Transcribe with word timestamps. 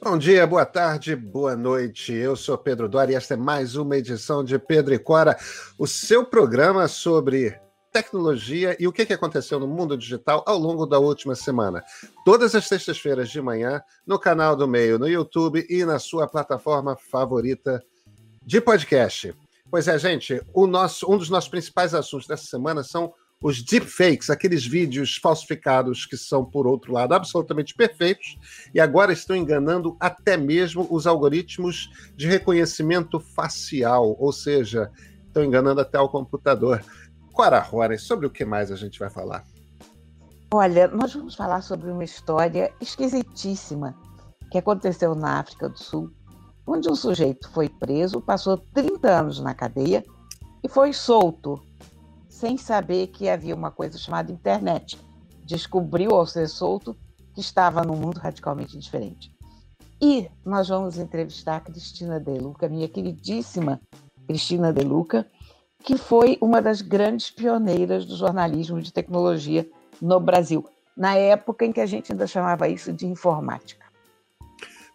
Bom 0.00 0.16
dia, 0.16 0.46
boa 0.46 0.64
tarde, 0.64 1.16
boa 1.16 1.56
noite. 1.56 2.12
Eu 2.12 2.36
sou 2.36 2.56
Pedro 2.56 2.88
Dória 2.88 3.14
e 3.14 3.16
esta 3.16 3.34
é 3.34 3.36
mais 3.36 3.74
uma 3.74 3.96
edição 3.96 4.44
de 4.44 4.56
Pedro 4.56 4.94
e 4.94 4.98
Cora, 4.98 5.36
o 5.76 5.88
seu 5.88 6.24
programa 6.24 6.86
sobre 6.86 7.58
tecnologia 7.92 8.76
e 8.78 8.86
o 8.86 8.92
que 8.92 9.12
aconteceu 9.12 9.58
no 9.58 9.66
mundo 9.66 9.98
digital 9.98 10.44
ao 10.46 10.56
longo 10.56 10.86
da 10.86 11.00
última 11.00 11.34
semana. 11.34 11.82
Todas 12.24 12.54
as 12.54 12.68
sextas-feiras 12.68 13.28
de 13.28 13.42
manhã, 13.42 13.82
no 14.06 14.20
canal 14.20 14.54
do 14.54 14.68
Meio, 14.68 15.00
no 15.00 15.08
YouTube 15.08 15.66
e 15.68 15.84
na 15.84 15.98
sua 15.98 16.28
plataforma 16.28 16.96
favorita 16.96 17.82
de 18.44 18.60
podcast. 18.60 19.34
Pois 19.68 19.88
é, 19.88 19.98
gente, 19.98 20.40
o 20.54 20.68
nosso, 20.68 21.12
um 21.12 21.18
dos 21.18 21.28
nossos 21.28 21.50
principais 21.50 21.92
assuntos 21.92 22.28
dessa 22.28 22.46
semana 22.46 22.84
são 22.84 23.12
os 23.40 23.62
deepfakes, 23.62 24.30
aqueles 24.30 24.66
vídeos 24.66 25.16
falsificados 25.16 26.04
que 26.04 26.16
são, 26.16 26.44
por 26.44 26.66
outro 26.66 26.92
lado, 26.92 27.14
absolutamente 27.14 27.74
perfeitos 27.74 28.36
e 28.74 28.80
agora 28.80 29.12
estão 29.12 29.36
enganando 29.36 29.96
até 30.00 30.36
mesmo 30.36 30.86
os 30.90 31.06
algoritmos 31.06 31.88
de 32.16 32.26
reconhecimento 32.26 33.20
facial, 33.20 34.16
ou 34.18 34.32
seja, 34.32 34.90
estão 35.26 35.44
enganando 35.44 35.80
até 35.80 36.00
o 36.00 36.08
computador. 36.08 36.84
Cora 37.32 37.60
Rory, 37.60 37.98
sobre 37.98 38.26
o 38.26 38.30
que 38.30 38.44
mais 38.44 38.72
a 38.72 38.76
gente 38.76 38.98
vai 38.98 39.08
falar? 39.08 39.44
Olha, 40.52 40.88
nós 40.88 41.14
vamos 41.14 41.36
falar 41.36 41.62
sobre 41.62 41.90
uma 41.90 42.02
história 42.02 42.72
esquisitíssima 42.80 43.94
que 44.50 44.58
aconteceu 44.58 45.14
na 45.14 45.38
África 45.38 45.68
do 45.68 45.78
Sul, 45.78 46.10
onde 46.66 46.90
um 46.90 46.94
sujeito 46.94 47.48
foi 47.50 47.68
preso, 47.68 48.20
passou 48.20 48.58
30 48.74 49.08
anos 49.08 49.40
na 49.40 49.54
cadeia 49.54 50.04
e 50.64 50.68
foi 50.68 50.92
solto 50.92 51.62
sem 52.38 52.56
saber 52.56 53.08
que 53.08 53.28
havia 53.28 53.54
uma 53.54 53.70
coisa 53.72 53.98
chamada 53.98 54.30
internet. 54.30 54.96
Descobriu 55.44 56.12
ao 56.12 56.24
ser 56.24 56.48
solto 56.48 56.96
que 57.34 57.40
estava 57.40 57.82
num 57.82 57.96
mundo 57.96 58.18
radicalmente 58.18 58.78
diferente. 58.78 59.32
E 60.00 60.30
nós 60.44 60.68
vamos 60.68 60.98
entrevistar 60.98 61.56
a 61.56 61.60
Cristina 61.60 62.20
De 62.20 62.38
Luca, 62.38 62.68
minha 62.68 62.88
queridíssima 62.88 63.80
Cristina 64.28 64.72
De 64.72 64.84
Luca, 64.84 65.26
que 65.82 65.96
foi 65.98 66.38
uma 66.40 66.62
das 66.62 66.80
grandes 66.80 67.28
pioneiras 67.28 68.06
do 68.06 68.16
jornalismo 68.16 68.80
de 68.80 68.92
tecnologia 68.92 69.68
no 70.00 70.20
Brasil, 70.20 70.64
na 70.96 71.16
época 71.16 71.64
em 71.64 71.72
que 71.72 71.80
a 71.80 71.86
gente 71.86 72.12
ainda 72.12 72.26
chamava 72.28 72.68
isso 72.68 72.92
de 72.92 73.04
informática. 73.04 73.84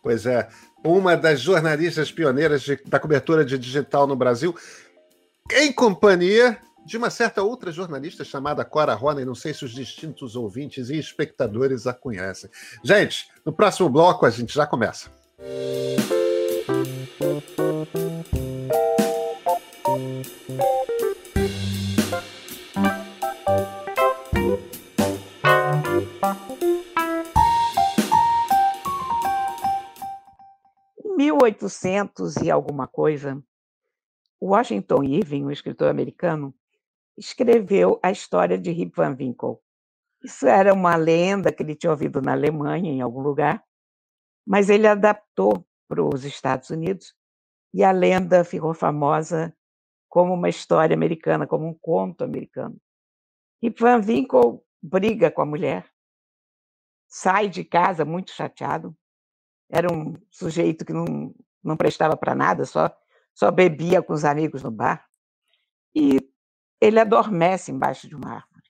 Pois 0.02 0.26
é, 0.26 0.48
uma 0.82 1.18
das 1.18 1.42
jornalistas 1.42 2.10
pioneiras 2.10 2.62
de, 2.62 2.78
da 2.86 3.00
cobertura 3.00 3.44
de 3.44 3.58
digital 3.58 4.08
no 4.08 4.16
Brasil, 4.16 4.56
em 5.52 5.74
companhia 5.74 6.58
de 6.86 6.98
uma 6.98 7.10
certa 7.10 7.42
outra 7.42 7.72
jornalista 7.72 8.24
chamada 8.24 8.66
Cora 8.66 8.94
Rona, 8.94 9.24
não 9.24 9.36
sei 9.36 9.54
se 9.54 9.64
os 9.64 9.72
distintos 9.72 10.36
ouvintes 10.36 10.90
e 10.90 10.98
espectadores 10.98 11.88
a 11.88 11.94
conhecem. 11.94 12.50
Gente, 12.84 13.28
no 13.46 13.54
próximo 13.54 13.90
bloco 13.90 14.26
a 14.26 14.30
gente 14.30 14.54
já 14.54 14.68
começa. 14.68 15.10
Em 31.06 31.16
1800 31.16 32.38
e 32.38 32.52
alguma 32.52 32.88
coisa, 32.88 33.42
Washington 34.42 35.04
Irving, 35.04 35.46
um 35.46 35.52
escritor 35.52 35.88
americano, 35.90 36.54
escreveu 37.18 38.00
a 38.02 38.12
história 38.12 38.58
de 38.58 38.72
Rip 38.72 38.96
Van 38.96 39.16
Winkle. 39.18 39.58
Isso 40.24 40.48
era 40.48 40.74
uma 40.74 40.96
lenda 40.96 41.52
que 41.52 41.62
ele 41.62 41.76
tinha 41.76 41.92
ouvido 41.92 42.22
na 42.22 42.32
Alemanha, 42.32 42.92
em 42.92 43.02
algum 43.02 43.22
lugar, 43.22 43.64
mas 44.46 44.70
ele 44.70 44.88
adaptou 44.88 45.66
para 45.88 46.04
os 46.04 46.24
Estados 46.24 46.70
Unidos 46.70 47.14
e 47.74 47.84
a 47.84 47.92
lenda 47.92 48.44
ficou 48.44 48.74
famosa 48.74 49.56
como 50.08 50.34
uma 50.34 50.48
história 50.48 50.94
americana, 50.94 51.48
como 51.48 51.68
um 51.68 51.74
conto 51.74 52.24
americano. 52.24 52.78
Rip 53.62 53.82
Van 53.82 54.00
Winkle 54.00 54.62
briga 54.82 55.32
com 55.32 55.42
a 55.42 55.46
mulher, 55.46 55.90
sai 57.08 57.50
de 57.50 57.64
casa 57.64 58.04
muito 58.06 58.32
chateado. 58.32 58.96
Era 59.70 59.92
um 59.92 60.16
sujeito 60.30 60.86
que 60.86 60.94
não, 60.94 61.34
não 61.64 61.78
prestava 61.78 62.16
para 62.16 62.36
nada, 62.36 62.66
só, 62.66 62.96
só 63.34 63.50
bebia 63.50 64.02
com 64.02 64.14
os 64.14 64.26
amigos 64.26 64.62
no 64.62 64.72
bar. 64.72 65.08
E 65.96 66.20
ele 66.84 67.00
adormece 67.00 67.72
embaixo 67.72 68.10
de 68.10 68.16
uma 68.16 68.34
árvore. 68.36 68.70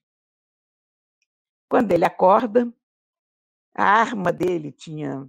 Quando 1.68 1.92
ele 1.92 2.06
acorda, 2.06 2.72
a 3.74 3.84
arma 3.84 4.32
dele 4.32 4.72
tinha 4.72 5.28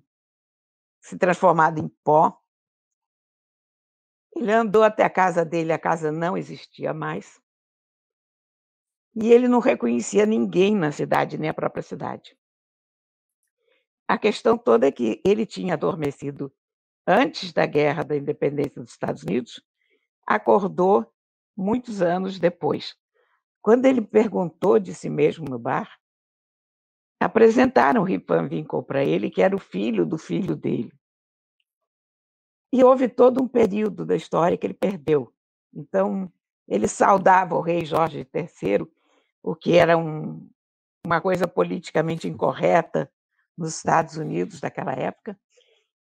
se 1.00 1.16
transformado 1.16 1.78
em 1.78 1.88
pó. 2.04 2.38
Ele 4.36 4.52
andou 4.52 4.82
até 4.82 5.02
a 5.02 5.08
casa 5.08 5.46
dele, 5.46 5.72
a 5.72 5.78
casa 5.78 6.12
não 6.12 6.36
existia 6.36 6.92
mais. 6.92 7.40
E 9.14 9.32
ele 9.32 9.48
não 9.48 9.60
reconhecia 9.60 10.26
ninguém 10.26 10.76
na 10.76 10.92
cidade, 10.92 11.38
nem 11.38 11.48
a 11.48 11.54
própria 11.54 11.82
cidade. 11.82 12.36
A 14.06 14.18
questão 14.18 14.58
toda 14.58 14.86
é 14.86 14.92
que 14.92 15.22
ele 15.24 15.46
tinha 15.46 15.72
adormecido 15.72 16.54
antes 17.06 17.50
da 17.50 17.64
guerra 17.64 18.02
da 18.02 18.14
independência 18.14 18.82
dos 18.82 18.90
Estados 18.90 19.22
Unidos, 19.22 19.64
acordou 20.26 21.13
muitos 21.56 22.02
anos 22.02 22.38
depois. 22.38 22.94
Quando 23.62 23.86
ele 23.86 24.02
perguntou 24.02 24.78
de 24.78 24.94
si 24.94 25.08
mesmo 25.08 25.46
no 25.48 25.58
bar, 25.58 25.98
apresentaram 27.20 28.02
Rip 28.02 28.26
Van 28.28 28.48
Winkle 28.50 28.82
para 28.82 29.04
ele, 29.04 29.30
que 29.30 29.40
era 29.40 29.56
o 29.56 29.58
filho 29.58 30.04
do 30.04 30.18
filho 30.18 30.54
dele. 30.54 30.92
E 32.72 32.82
houve 32.82 33.08
todo 33.08 33.42
um 33.42 33.48
período 33.48 34.04
da 34.04 34.16
história 34.16 34.56
que 34.58 34.66
ele 34.66 34.74
perdeu. 34.74 35.32
Então, 35.72 36.30
ele 36.68 36.88
saudava 36.88 37.54
o 37.54 37.60
rei 37.60 37.84
Jorge 37.84 38.28
III, 38.34 38.86
o 39.42 39.54
que 39.54 39.76
era 39.76 39.96
um, 39.96 40.48
uma 41.06 41.20
coisa 41.20 41.46
politicamente 41.46 42.28
incorreta 42.28 43.10
nos 43.56 43.76
Estados 43.76 44.16
Unidos 44.16 44.60
daquela 44.60 44.92
época, 44.92 45.38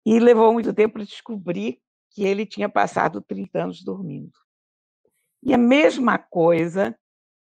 e 0.04 0.18
levou 0.18 0.52
muito 0.52 0.74
tempo 0.74 0.94
para 0.94 1.04
descobrir 1.04 1.80
que 2.10 2.24
ele 2.24 2.46
tinha 2.46 2.68
passado 2.68 3.20
30 3.20 3.62
anos 3.62 3.84
dormindo. 3.84 4.45
E 5.42 5.54
a 5.54 5.58
mesma 5.58 6.18
coisa 6.18 6.98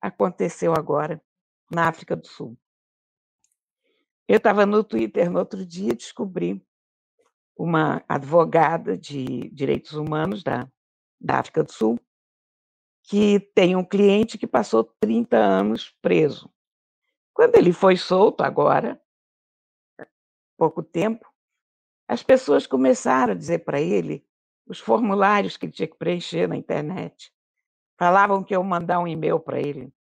aconteceu 0.01 0.75
agora 0.75 1.23
na 1.71 1.89
África 1.89 2.15
do 2.15 2.27
Sul. 2.27 2.57
Eu 4.29 4.39
estava 4.39 4.67
no 4.67 4.83
Twitter 4.83 5.31
no 5.31 5.39
outro 5.39 5.65
dia 5.65 5.93
e 5.93 5.97
descobri 5.97 6.65
uma 7.57 8.05
advogada 8.09 8.97
de 8.99 9.49
direitos 9.51 9.93
humanos 9.93 10.43
da, 10.43 10.69
da 11.21 11.39
África 11.39 11.63
do 11.63 11.73
Sul 11.73 11.99
que 13.09 13.39
tem 13.55 13.77
um 13.77 13.85
cliente 13.85 14.37
que 14.37 14.49
passou 14.49 14.83
30 14.83 15.37
anos 15.37 15.95
preso. 16.03 16.53
Quando 17.33 17.55
ele 17.55 17.73
foi 17.73 17.97
solto 17.97 18.43
agora, 18.43 19.01
pouco 20.59 20.83
tempo, 20.83 21.25
as 22.09 22.23
pessoas 22.23 22.67
começaram 22.67 23.33
a 23.33 23.37
dizer 23.37 23.61
para 23.61 23.81
ele 23.81 24.27
os 24.67 24.81
formulários 24.81 25.57
que 25.57 25.67
ele 25.67 25.73
tinha 25.73 25.87
que 25.87 25.97
preencher 25.97 26.49
na 26.49 26.57
internet, 26.57 27.33
Falavam 27.99 28.45
que 28.45 28.55
eu 28.55 28.63
mandar 28.63 29.01
um 29.01 29.09
e-mail 29.09 29.41
para 29.41 29.59
ele. 29.59 29.93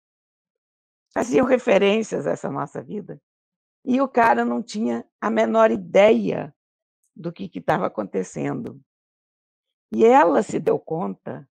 Faziam 1.12 1.46
referências 1.46 2.26
a 2.26 2.32
essa 2.32 2.50
nossa 2.50 2.82
vida. 2.82 3.22
E 3.84 4.00
o 4.00 4.08
cara 4.08 4.44
não 4.44 4.62
tinha 4.62 5.06
a 5.20 5.30
menor 5.30 5.70
ideia 5.70 6.54
do 7.14 7.32
que 7.32 7.50
estava 7.54 7.86
acontecendo. 7.86 8.80
E 9.92 10.04
ela 10.04 10.42
se 10.42 10.58
deu 10.58 10.78
conta 10.78 11.48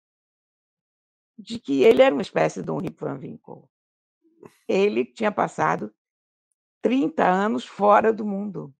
de 1.37 1.59
que 1.59 1.83
ele 1.83 2.01
era 2.01 2.13
uma 2.13 2.21
espécie 2.21 2.63
de 2.63 2.71
um 2.71 2.77
Rip 2.77 2.99
Van 2.99 3.19
Winkle. 3.19 3.69
Ele 4.67 5.05
tinha 5.05 5.31
passado 5.31 5.93
30 6.81 7.23
anos 7.23 7.65
fora 7.65 8.11
do 8.11 8.25
mundo. 8.25 8.73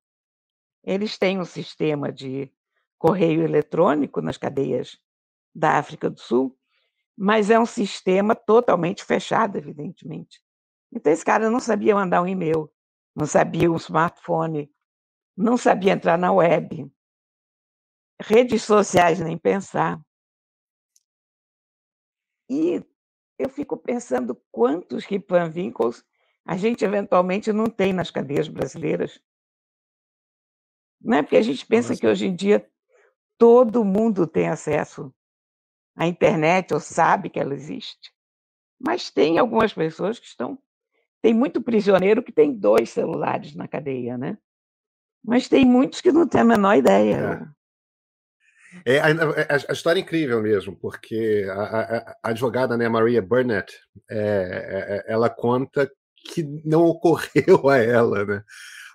Eles 0.84 1.18
têm 1.18 1.40
um 1.40 1.46
sistema 1.46 2.12
de 2.12 2.52
correio 2.98 3.44
eletrônico 3.44 4.22
nas 4.22 4.38
cadeias 4.38 5.00
da 5.54 5.78
África 5.78 6.10
do 6.10 6.20
Sul 6.20 6.58
mas 7.24 7.52
é 7.52 7.60
um 7.60 7.68
sistema 7.68 8.36
totalmente 8.36 9.06
fechado, 9.06 9.56
evidentemente. 9.56 10.42
Então, 10.92 11.14
esse 11.14 11.24
cara 11.24 11.52
não 11.52 11.60
sabia 11.60 11.94
mandar 11.94 12.20
um 12.24 12.28
e-mail, 12.28 12.68
não 13.16 13.28
sabia 13.28 13.72
um 13.72 13.76
smartphone, 13.76 14.74
não 15.38 15.56
sabia 15.56 15.94
entrar 15.94 16.18
na 16.18 16.32
web, 16.32 16.92
redes 18.20 18.64
sociais, 18.64 19.20
nem 19.20 19.38
pensar. 19.38 20.02
E 22.50 22.84
eu 23.38 23.50
fico 23.50 23.78
pensando 23.78 24.36
quantos 24.52 25.06
Ripan 25.06 25.52
Winkles 25.54 26.04
a 26.44 26.58
gente 26.58 26.84
eventualmente 26.84 27.54
não 27.54 27.68
tem 27.68 27.94
nas 27.94 28.10
cadeias 28.10 28.48
brasileiras. 28.48 29.22
Não 31.00 31.18
é 31.18 31.22
porque 31.22 31.38
a 31.38 31.44
gente 31.44 31.68
pensa 31.68 31.90
Nossa. 31.90 32.02
que 32.02 32.08
hoje 32.08 32.26
em 32.26 32.36
dia 32.36 32.68
todo 33.38 33.86
mundo 33.86 34.26
tem 34.26 34.50
acesso 34.50 35.14
a 35.96 36.08
internet 36.08 36.74
ou 36.74 36.80
sabe 36.80 37.30
que 37.30 37.40
ela 37.40 37.54
existe. 37.54 38.12
Mas 38.80 39.10
tem 39.10 39.38
algumas 39.38 39.74
pessoas 39.74 40.20
que 40.20 40.26
estão. 40.26 40.58
Tem 41.22 41.34
muito 41.34 41.62
prisioneiro 41.62 42.24
que 42.24 42.32
tem 42.32 42.54
dois 42.54 42.90
celulares 42.90 43.56
na 43.56 43.68
cadeia, 43.68 44.18
né? 44.18 44.38
Mas 45.24 45.48
tem 45.48 45.66
muitos 45.66 46.02
que 46.02 46.12
não 46.12 46.28
têm 46.28 46.42
a 46.42 46.46
menor 46.46 46.76
ideia. 46.76 47.48
É. 47.56 47.62
É, 48.86 49.00
a, 49.00 49.08
a, 49.08 49.70
a, 49.70 49.74
história 49.74 50.00
é 50.00 50.02
incrível 50.02 50.42
mesmo, 50.42 50.76
porque 50.78 51.46
a, 51.50 52.16
a 52.24 52.30
advogada, 52.30 52.78
né, 52.78 52.88
Maria 52.88 53.22
Burnett, 53.22 53.78
é, 54.10 54.18
é, 54.18 55.12
é, 55.12 55.14
ela 55.14 55.30
conta 55.30 55.92
que 56.34 56.44
não 56.64 56.86
ocorreu 56.88 57.70
a 57.70 57.78
ela, 57.78 58.26
né? 58.26 58.44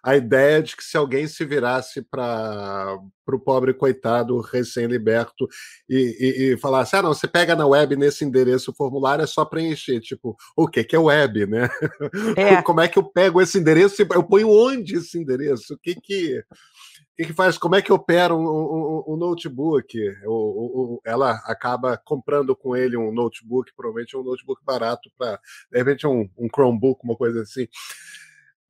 A 0.06 0.16
ideia 0.16 0.62
de 0.62 0.76
que 0.76 0.84
se 0.84 0.96
alguém 0.96 1.26
se 1.26 1.44
virasse 1.44 2.00
para 2.00 2.96
o 3.26 3.40
pobre 3.40 3.74
coitado 3.74 4.40
recém-liberto 4.40 5.48
e, 5.90 6.16
e, 6.20 6.52
e, 6.52 6.56
falasse: 6.58 6.94
ah, 6.94 7.02
não, 7.02 7.12
você 7.12 7.26
pega 7.26 7.56
na 7.56 7.66
web 7.66 7.96
nesse 7.96 8.24
endereço 8.24 8.70
o 8.70 8.74
formulário, 8.74 9.24
é 9.24 9.26
só 9.26 9.44
preencher. 9.44 9.98
Tipo, 9.98 10.36
o 10.56 10.68
que, 10.68 10.84
que 10.84 10.94
é 10.94 10.98
web, 10.98 11.46
né? 11.46 11.68
É. 12.36 12.62
Como 12.62 12.80
é 12.80 12.86
que 12.86 12.98
eu 12.98 13.02
pego 13.02 13.42
esse 13.42 13.58
endereço? 13.58 14.00
Eu 14.00 14.22
ponho 14.22 14.48
onde 14.48 14.94
esse 14.96 15.18
endereço? 15.18 15.74
O 15.74 15.78
que 15.78 15.96
que. 15.96 16.38
O 16.38 17.16
que, 17.16 17.24
que 17.26 17.32
faz? 17.32 17.58
Como 17.58 17.74
é 17.74 17.82
que 17.82 17.92
opera 17.92 18.32
um, 18.32 18.46
um, 18.46 19.04
um 19.08 19.16
notebook? 19.16 19.98
O, 20.24 20.96
o, 20.96 21.00
ela 21.04 21.32
acaba 21.46 21.96
comprando 21.96 22.54
com 22.54 22.76
ele 22.76 22.96
um 22.96 23.10
notebook, 23.10 23.72
provavelmente 23.74 24.16
um 24.16 24.22
notebook 24.22 24.62
barato 24.64 25.10
para, 25.18 25.40
de 25.72 25.78
repente, 25.78 26.06
um, 26.06 26.28
um 26.38 26.46
Chromebook, 26.54 27.00
uma 27.02 27.16
coisa 27.16 27.40
assim. 27.40 27.66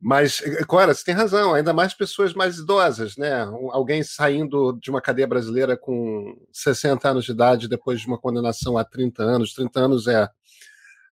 Mas, 0.00 0.43
eh, 0.43 0.64
Cora, 0.64 0.94
você 0.94 1.04
tem 1.04 1.14
razão, 1.14 1.54
ainda 1.54 1.72
mais 1.72 1.94
pessoas 1.94 2.34
mais 2.34 2.58
idosas, 2.58 3.16
né? 3.16 3.43
Alguém 3.70 4.02
saindo 4.02 4.72
de 4.81 4.90
uma 4.90 5.00
cadeia 5.00 5.26
brasileira 5.26 5.76
com 5.76 6.37
60 6.52 7.08
anos 7.08 7.25
de 7.25 7.32
idade 7.32 7.69
depois 7.69 8.00
de 8.00 8.06
uma 8.06 8.19
condenação 8.19 8.76
a 8.76 8.84
30 8.84 9.22
anos. 9.22 9.54
30 9.54 9.81
anos 9.81 10.06
é 10.06 10.28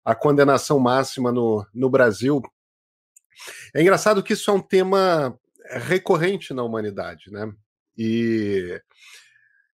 a 0.03 0.15
condenação 0.15 0.79
máxima 0.79 1.31
no, 1.31 1.65
no 1.73 1.89
Brasil. 1.89 2.41
É 3.73 3.81
engraçado 3.81 4.23
que 4.23 4.33
isso 4.33 4.51
é 4.51 4.53
um 4.53 4.61
tema 4.61 5.37
recorrente 5.71 6.53
na 6.53 6.63
humanidade, 6.63 7.31
né? 7.31 7.51
E 7.97 8.79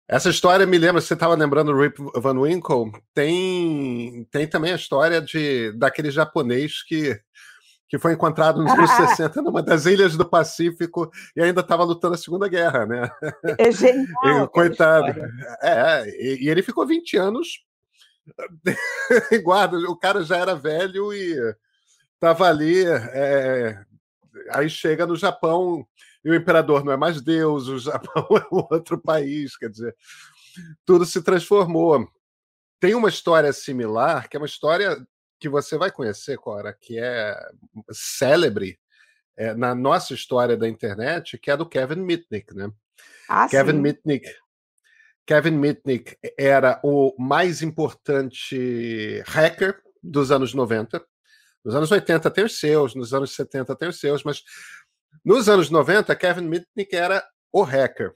essa 0.07 0.29
história 0.29 0.65
me 0.65 0.77
lembra, 0.77 1.01
você 1.01 1.13
estava 1.13 1.35
lembrando 1.35 1.75
Rip 1.75 1.97
Van 2.15 2.39
Winkle, 2.39 2.91
tem, 3.13 4.27
tem 4.31 4.47
também 4.47 4.71
a 4.71 4.75
história 4.75 5.21
de 5.21 5.71
daquele 5.73 6.11
japonês 6.11 6.83
que 6.83 7.19
que 7.89 7.97
foi 7.97 8.13
encontrado 8.13 8.61
nos 8.61 8.71
anos 8.71 8.91
60 8.91 9.41
numa 9.41 9.63
das 9.63 9.87
ilhas 9.87 10.15
do 10.15 10.23
Pacífico 10.23 11.11
e 11.35 11.41
ainda 11.41 11.61
estava 11.61 11.83
lutando 11.83 12.13
a 12.13 12.17
Segunda 12.17 12.47
Guerra, 12.47 12.85
né? 12.85 13.09
É 13.57 13.71
genial. 13.71 14.47
Coitado. 14.47 15.19
É, 15.61 16.07
e, 16.07 16.45
e, 16.45 16.49
ele 16.49 16.61
ficou 16.61 16.85
20 16.85 17.17
anos 17.17 17.65
guarda. 19.43 19.75
O 19.89 19.97
cara 19.97 20.23
já 20.23 20.37
era 20.37 20.53
velho 20.53 21.11
e 21.11 21.35
estava 22.13 22.47
ali. 22.47 22.85
É, 22.85 23.83
aí 24.51 24.69
chega 24.69 25.07
no 25.07 25.15
Japão 25.15 25.83
e 26.23 26.29
o 26.29 26.35
imperador 26.35 26.85
não 26.85 26.93
é 26.93 26.97
mais 26.97 27.21
Deus, 27.21 27.67
o 27.67 27.79
Japão 27.79 28.27
é 28.37 28.53
um 28.53 28.67
outro 28.69 29.01
país, 29.01 29.57
quer 29.57 29.69
dizer, 29.69 29.95
tudo 30.85 31.05
se 31.05 31.23
transformou. 31.23 32.07
Tem 32.79 32.93
uma 32.93 33.09
história 33.09 33.51
similar, 33.51 34.29
que 34.29 34.37
é 34.37 34.39
uma 34.39 34.45
história 34.45 34.95
que 35.39 35.49
você 35.49 35.77
vai 35.77 35.91
conhecer, 35.91 36.37
Cora, 36.37 36.73
que 36.73 36.99
é 36.99 37.35
célebre 37.91 38.79
é, 39.37 39.53
na 39.53 39.73
nossa 39.73 40.13
história 40.13 40.57
da 40.57 40.67
internet, 40.67 41.37
que 41.37 41.49
é 41.49 41.55
do 41.55 41.67
Kevin 41.67 42.01
Mitnick, 42.01 42.53
né? 42.53 42.69
Ah, 43.27 43.47
Kevin 43.47 43.73
sim. 43.73 43.81
Mitnick. 43.81 44.27
Kevin 45.25 45.51
Mitnick 45.51 46.17
era 46.37 46.79
o 46.83 47.15
mais 47.17 47.61
importante 47.61 49.23
hacker 49.27 49.81
dos 50.01 50.31
anos 50.31 50.53
90. 50.53 51.03
Nos 51.63 51.75
anos 51.75 51.91
80 51.91 52.31
tem 52.31 52.43
os 52.43 52.59
seus, 52.59 52.95
nos 52.95 53.13
anos 53.13 53.35
70 53.35 53.75
tem 53.75 53.87
os 53.87 53.99
seus, 53.99 54.23
mas 54.23 54.43
nos 55.23 55.49
anos 55.49 55.69
90, 55.69 56.15
Kevin 56.15 56.47
Mitnick 56.47 56.95
era 56.95 57.25
o 57.51 57.61
hacker. 57.61 58.13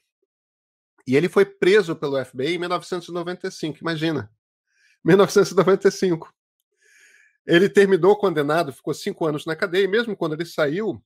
E 1.05 1.15
ele 1.15 1.27
foi 1.27 1.45
preso 1.45 1.95
pelo 1.95 2.23
FBI 2.23 2.55
em 2.55 2.57
1995, 2.57 3.79
imagina. 3.81 4.31
1995. 5.03 6.33
Ele 7.45 7.69
terminou 7.69 8.15
condenado, 8.17 8.71
ficou 8.71 8.93
cinco 8.93 9.25
anos 9.25 9.45
na 9.45 9.55
cadeia, 9.55 9.83
e 9.83 9.87
mesmo 9.87 10.15
quando 10.15 10.33
ele 10.33 10.45
saiu, 10.45 11.03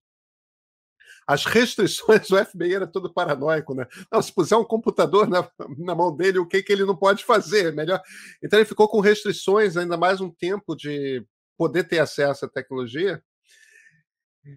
as 1.28 1.45
restrições, 1.45 2.30
o 2.31 2.45
FBI 2.45 2.74
era 2.74 2.88
todo 2.88 3.13
paranoico, 3.13 3.74
né? 3.74 3.86
Não, 4.12 4.22
se 4.22 4.34
puser 4.34 4.57
um 4.57 4.63
computador 4.63 5.28
na, 5.28 5.50
na 5.78 5.94
mão 5.94 6.16
dele, 6.16 6.39
o 6.39 6.48
que, 6.48 6.63
que 6.63 6.72
ele 6.72 6.86
não 6.86 6.95
pode 6.95 7.25
fazer? 7.25 7.74
Melhor. 7.74 8.01
Então 8.42 8.57
ele 8.57 8.68
ficou 8.68 8.88
com 8.88 9.01
restrições 9.01 9.75
ainda 9.75 9.98
mais 9.98 10.22
um 10.22 10.30
tempo 10.30 10.75
de 10.75 11.25
poder 11.57 11.84
ter 11.84 12.00
acesso 12.00 12.45
à 12.45 12.50
tecnologia. 12.50 13.22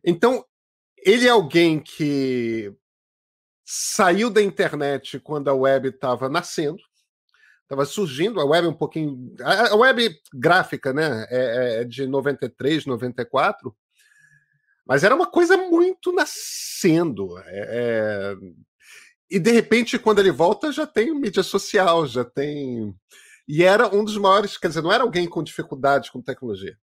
Então, 0.04 0.44
ele 0.98 1.26
é 1.26 1.30
alguém 1.30 1.80
que 1.80 2.72
saiu 3.64 4.30
da 4.30 4.42
internet 4.42 5.18
quando 5.18 5.48
a 5.48 5.54
web 5.54 5.88
estava 5.88 6.28
nascendo, 6.28 6.82
estava 7.70 7.84
surgindo, 7.84 8.40
a 8.40 8.44
web 8.44 8.66
um 8.66 8.74
pouquinho. 8.74 9.32
A, 9.40 9.76
web 9.76 10.20
gráfica, 10.34 10.92
né? 10.92 11.24
É, 11.30 11.80
é 11.80 11.84
de 11.84 12.04
93, 12.04 12.84
94. 12.84 13.74
Mas 14.84 15.04
era 15.04 15.14
uma 15.14 15.26
coisa 15.26 15.56
muito 15.56 16.12
nascendo. 16.12 17.38
É, 17.38 17.44
é... 17.46 18.36
E 19.30 19.38
de 19.38 19.52
repente, 19.52 20.00
quando 20.00 20.18
ele 20.18 20.32
volta, 20.32 20.72
já 20.72 20.84
tem 20.84 21.14
mídia 21.14 21.44
social, 21.44 22.04
já 22.08 22.24
tem. 22.24 22.92
E 23.46 23.62
era 23.62 23.94
um 23.94 24.04
dos 24.04 24.16
maiores, 24.16 24.56
quer 24.56 24.68
dizer, 24.68 24.82
não 24.82 24.92
era 24.92 25.04
alguém 25.04 25.28
com 25.28 25.42
dificuldade 25.42 26.10
com 26.10 26.20
tecnologia. 26.20 26.76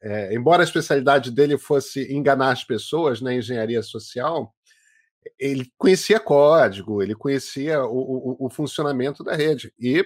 É, 0.00 0.34
embora 0.34 0.62
a 0.62 0.64
especialidade 0.64 1.30
dele 1.32 1.58
fosse 1.58 2.12
enganar 2.12 2.52
as 2.52 2.64
pessoas 2.64 3.20
na 3.20 3.34
engenharia 3.34 3.82
social, 3.82 4.52
ele 5.38 5.70
conhecia 5.78 6.20
código, 6.20 7.02
ele 7.02 7.14
conhecia 7.14 7.84
o, 7.84 8.36
o, 8.42 8.46
o, 8.46 8.50
funcionamento 8.50 9.22
da 9.22 9.34
rede 9.34 9.72
e 9.78 10.04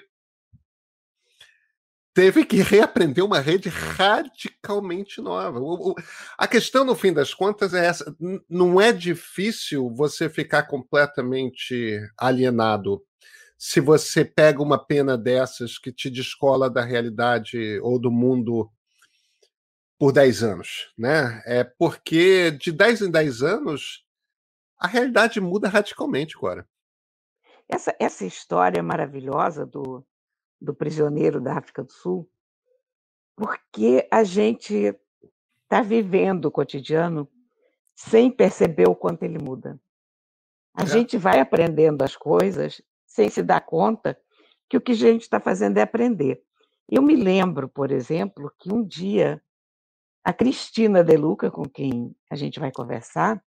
teve 2.14 2.44
que 2.46 2.56
reaprender 2.56 3.24
uma 3.24 3.40
rede 3.40 3.68
radicalmente 3.68 5.20
nova. 5.20 5.60
O, 5.60 5.94
a 6.38 6.48
questão, 6.48 6.84
no 6.84 6.94
fim 6.94 7.12
das 7.12 7.34
contas, 7.34 7.74
é 7.74 7.86
essa: 7.86 8.16
não 8.48 8.80
é 8.80 8.92
difícil 8.92 9.90
você 9.94 10.28
ficar 10.28 10.64
completamente 10.64 12.00
alienado 12.18 13.02
se 13.58 13.80
você 13.80 14.24
pega 14.24 14.62
uma 14.62 14.78
pena 14.78 15.16
dessas 15.16 15.78
que 15.78 15.92
te 15.92 16.10
descola 16.10 16.68
da 16.68 16.82
realidade 16.82 17.80
ou 17.80 17.98
do 17.98 18.10
mundo 18.10 18.70
por 19.98 20.12
10 20.12 20.42
anos, 20.42 20.92
né? 20.96 21.42
É 21.46 21.64
porque 21.64 22.50
de 22.50 22.70
10 22.70 23.02
em 23.02 23.10
10 23.10 23.42
anos 23.42 24.05
a 24.78 24.86
realidade 24.86 25.40
muda 25.40 25.68
radicalmente, 25.68 26.36
Cora. 26.36 26.68
Essa, 27.68 27.94
essa 27.98 28.24
história 28.24 28.82
maravilhosa 28.82 29.66
do, 29.66 30.04
do 30.60 30.74
prisioneiro 30.74 31.40
da 31.40 31.58
África 31.58 31.82
do 31.82 31.92
Sul, 31.92 32.28
porque 33.34 34.06
a 34.10 34.22
gente 34.22 34.94
está 35.64 35.82
vivendo 35.82 36.46
o 36.46 36.50
cotidiano 36.50 37.28
sem 37.94 38.30
perceber 38.30 38.88
o 38.88 38.94
quanto 38.94 39.24
ele 39.24 39.38
muda. 39.38 39.80
A 40.74 40.82
é. 40.82 40.86
gente 40.86 41.16
vai 41.16 41.40
aprendendo 41.40 42.02
as 42.02 42.14
coisas 42.14 42.82
sem 43.06 43.28
se 43.28 43.42
dar 43.42 43.60
conta 43.62 44.18
que 44.68 44.76
o 44.76 44.80
que 44.80 44.92
a 44.92 44.96
gente 44.96 45.22
está 45.22 45.40
fazendo 45.40 45.78
é 45.78 45.82
aprender. 45.82 46.42
Eu 46.88 47.02
me 47.02 47.16
lembro, 47.16 47.68
por 47.68 47.90
exemplo, 47.90 48.52
que 48.58 48.72
um 48.72 48.84
dia 48.84 49.42
a 50.22 50.32
Cristina 50.32 51.02
De 51.02 51.16
Luca, 51.16 51.50
com 51.50 51.64
quem 51.64 52.14
a 52.30 52.36
gente 52.36 52.60
vai 52.60 52.70
conversar, 52.70 53.42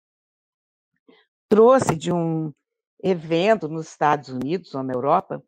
trouxe 1.49 1.95
de 1.95 2.11
um 2.11 2.53
evento 3.03 3.67
nos 3.67 3.87
Estados 3.87 4.29
Unidos 4.29 4.73
ou 4.73 4.83
na 4.83 4.93
Europa 4.93 5.43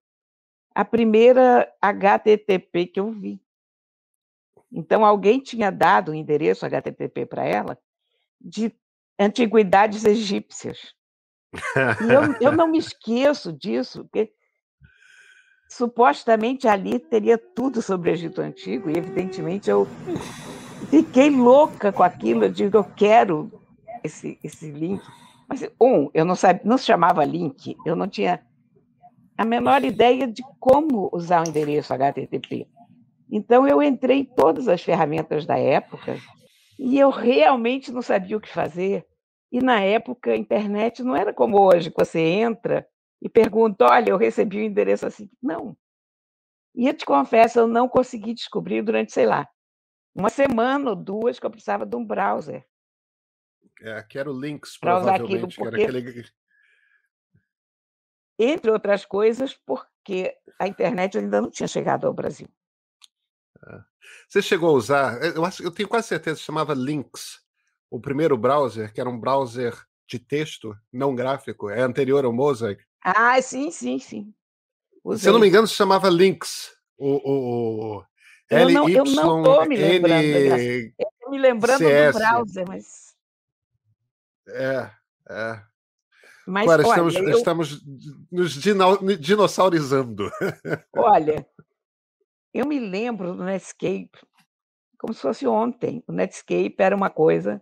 a 0.74 0.86
primeira 0.86 1.68
HTTP 1.82 2.86
que 2.86 3.00
eu 3.00 3.12
vi. 3.12 3.42
Então, 4.72 5.04
alguém 5.04 5.40
tinha 5.40 5.72
dado 5.72 6.12
o 6.12 6.16
endereço 6.16 6.66
HTTP 6.66 7.26
para 7.26 7.46
ela 7.46 7.78
de 8.40 8.72
antiguidades 9.18 10.06
egípcias. 10.06 10.94
E 11.56 12.14
eu, 12.14 12.50
eu 12.50 12.52
não 12.52 12.68
me 12.68 12.78
esqueço 12.78 13.52
disso, 13.52 14.04
porque 14.04 14.32
supostamente 15.68 16.68
ali 16.68 17.00
teria 17.00 17.38
tudo 17.38 17.82
sobre 17.82 18.12
o 18.12 18.14
Egito 18.14 18.42
Antigo, 18.42 18.90
e 18.90 18.98
evidentemente 18.98 19.70
eu 19.70 19.88
fiquei 20.90 21.30
louca 21.30 21.92
com 21.92 22.04
aquilo. 22.04 22.46
Eu 22.46 22.52
digo, 22.52 22.78
eu 22.78 22.84
quero 22.84 23.52
esse, 24.04 24.38
esse 24.44 24.70
link. 24.70 25.02
Mas, 25.48 25.68
um, 25.82 26.10
eu 26.14 26.26
não 26.26 26.36
sabia, 26.36 26.62
não 26.66 26.78
se 26.78 26.86
chamava 26.86 27.24
link, 27.24 27.76
eu 27.86 27.96
não 27.96 28.08
tinha 28.08 28.46
a 29.38 29.46
menor 29.46 29.84
ideia 29.84 30.28
de 30.28 30.44
como 30.60 31.10
usar 31.14 31.46
o 31.46 31.50
endereço 31.50 31.94
HTTP. 31.94 32.68
Então, 33.32 33.68
eu 33.68 33.82
entrei 33.82 34.20
em 34.20 34.26
todas 34.26 34.68
as 34.68 34.82
ferramentas 34.82 35.46
da 35.46 35.58
época 35.58 36.18
e 36.80 37.00
eu 37.00 37.10
realmente 37.10 37.92
não 37.92 38.02
sabia 38.02 38.38
o 38.38 38.42
que 38.42 38.50
fazer. 38.50 39.06
E, 39.52 39.62
na 39.62 39.82
época, 39.82 40.32
a 40.32 40.38
internet 40.38 41.04
não 41.04 41.16
era 41.16 41.34
como 41.34 41.60
hoje, 41.60 41.92
que 41.92 42.06
você 42.06 42.20
entra 42.20 42.88
e 43.22 43.30
pergunta: 43.30 43.86
olha, 43.86 44.10
eu 44.10 44.18
recebi 44.18 44.58
o 44.58 44.64
endereço 44.64 45.06
assim. 45.06 45.30
Não. 45.42 45.76
E 46.76 46.88
eu 46.88 46.94
te 46.94 47.06
confesso, 47.06 47.60
eu 47.60 47.68
não 47.68 47.88
consegui 47.88 48.34
descobrir 48.34 48.82
durante, 48.82 49.12
sei 49.12 49.26
lá, 49.26 49.48
uma 50.14 50.30
semana 50.30 50.92
ou 50.92 50.96
duas 50.96 51.40
que 51.40 51.46
eu 51.46 51.50
precisava 51.50 51.86
de 51.86 51.96
um 51.96 52.06
browser. 52.06 52.66
É, 53.82 54.02
que 54.04 54.18
era 54.18 54.30
o 54.30 54.40
Lynx, 54.40 54.78
provavelmente. 54.78 55.24
Usar 55.24 55.48
aquilo, 55.48 55.56
porque... 55.56 55.84
aquele... 55.84 56.26
Entre 58.40 58.72
outras 58.72 59.06
coisas, 59.06 59.54
porque 59.66 60.36
a 60.60 60.68
internet 60.68 61.18
ainda 61.18 61.42
não 61.42 61.50
tinha 61.50 61.68
chegado 61.68 62.06
ao 62.06 62.14
Brasil. 62.14 62.48
É. 63.68 63.80
Você 64.28 64.42
chegou 64.42 64.70
a 64.70 64.74
usar, 64.74 65.24
eu, 65.24 65.44
acho, 65.44 65.64
eu 65.64 65.72
tenho 65.72 65.90
quase 65.90 66.08
certeza, 66.08 66.40
chamava 66.40 66.74
Lynx, 66.74 67.40
o 67.90 68.00
primeiro 68.00 68.38
browser, 68.38 68.94
que 68.94 69.02
era 69.02 69.10
um 69.10 69.20
browser 69.20 69.74
de 70.08 70.20
texto, 70.20 70.78
não 70.92 71.16
gráfico, 71.16 71.70
é 71.70 71.82
anterior 71.82 72.24
ao 72.26 72.34
Mosaic. 72.34 72.84
Ah, 73.04 73.42
sim, 73.42 73.72
sim, 73.72 74.00
sim. 74.00 74.34
Usei. 75.04 75.24
Se 75.24 75.30
eu 75.30 75.34
não 75.34 75.40
me 75.40 75.48
engano, 75.48 75.68
se 75.68 75.76
chamava 75.76 76.10
Lynx. 76.10 76.76
O, 76.98 77.16
o, 77.16 77.98
o 77.98 78.06
não, 78.50 78.90
eu 78.90 79.04
não 79.04 79.44
tô 79.44 79.66
me 79.66 79.76
lembrando. 79.76 80.26
Eu 80.26 81.30
me 81.30 81.38
lembrando 81.38 81.80
do 81.80 82.20
browser, 82.20 82.66
mas. 82.68 83.07
É, 84.48 84.90
é. 85.30 85.62
Mas, 86.48 86.64
Agora, 86.64 86.88
olha, 86.88 87.08
estamos, 87.08 87.16
eu... 87.16 87.38
estamos 87.38 87.86
nos 88.32 88.54
dinossaurizando. 89.20 90.32
Olha, 90.96 91.46
eu 92.54 92.66
me 92.66 92.80
lembro 92.80 93.36
do 93.36 93.44
Netscape 93.44 94.18
como 94.98 95.14
se 95.14 95.22
fosse 95.22 95.48
ontem. 95.48 96.04
O 96.08 96.12
Netscape 96.12 96.76
era 96.80 96.96
uma 96.96 97.10
coisa 97.10 97.62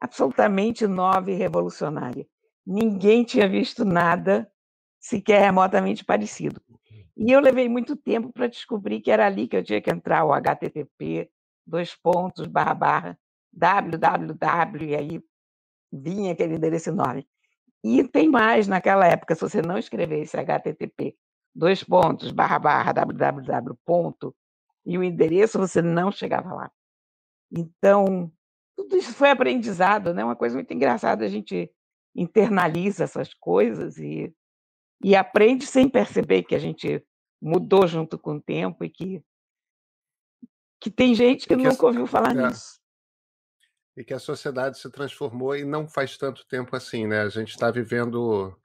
absolutamente 0.00 0.86
nova 0.86 1.30
e 1.30 1.34
revolucionária. 1.34 2.26
Ninguém 2.66 3.24
tinha 3.24 3.48
visto 3.48 3.84
nada 3.84 4.50
sequer 4.98 5.40
remotamente 5.40 6.04
parecido. 6.04 6.60
E 7.16 7.30
eu 7.30 7.40
levei 7.40 7.68
muito 7.68 7.94
tempo 7.96 8.32
para 8.32 8.46
descobrir 8.46 9.00
que 9.00 9.10
era 9.10 9.26
ali 9.26 9.46
que 9.46 9.56
eu 9.56 9.64
tinha 9.64 9.80
que 9.80 9.90
entrar, 9.90 10.24
o 10.24 10.32
HTTP, 10.32 11.30
dois 11.66 11.94
pontos, 11.94 12.46
barra, 12.46 12.74
barra, 12.74 13.18
www, 13.52 14.84
e 14.84 14.96
aí 14.96 15.22
vinha 15.92 16.32
aquele 16.32 16.54
endereço 16.54 16.90
enorme. 16.90 17.26
E 17.84 18.04
tem 18.04 18.28
mais, 18.28 18.68
naquela 18.68 19.06
época, 19.06 19.34
se 19.34 19.40
você 19.40 19.60
não 19.60 19.76
escrevesse 19.76 20.36
HTTP, 20.36 21.16
dois 21.54 21.82
pontos, 21.82 22.30
barra, 22.30 22.58
barra, 22.58 22.92
www, 22.92 23.76
ponto, 23.84 24.34
e 24.86 24.96
o 24.96 25.02
endereço, 25.02 25.58
você 25.58 25.82
não 25.82 26.10
chegava 26.10 26.54
lá. 26.54 26.70
Então, 27.50 28.32
tudo 28.76 28.96
isso 28.96 29.12
foi 29.12 29.30
aprendizado, 29.30 30.14
né? 30.14 30.24
Uma 30.24 30.36
coisa 30.36 30.54
muito 30.56 30.72
engraçada, 30.72 31.24
a 31.24 31.28
gente 31.28 31.70
internaliza 32.14 33.04
essas 33.04 33.34
coisas 33.34 33.98
e 33.98 34.34
e 35.02 35.16
aprende 35.16 35.66
sem 35.66 35.88
perceber 35.88 36.44
que 36.44 36.54
a 36.54 36.58
gente 36.58 37.04
mudou 37.40 37.86
junto 37.86 38.16
com 38.16 38.36
o 38.36 38.40
tempo 38.40 38.84
e 38.84 38.88
que, 38.88 39.22
que 40.80 40.90
tem 40.90 41.14
gente 41.14 41.46
que, 41.48 41.56
que 41.56 41.62
nunca 41.62 41.84
a, 41.84 41.88
ouviu 41.88 42.06
falar 42.06 42.36
é, 42.36 42.46
nisso. 42.46 42.80
E 43.96 44.02
que 44.02 44.14
a 44.14 44.18
sociedade 44.18 44.78
se 44.78 44.90
transformou 44.90 45.56
e 45.56 45.64
não 45.64 45.86
faz 45.86 46.16
tanto 46.16 46.46
tempo 46.46 46.74
assim, 46.74 47.06
né? 47.06 47.22
A 47.22 47.28
gente 47.28 47.50
está 47.50 47.70
vivendo. 47.70 48.56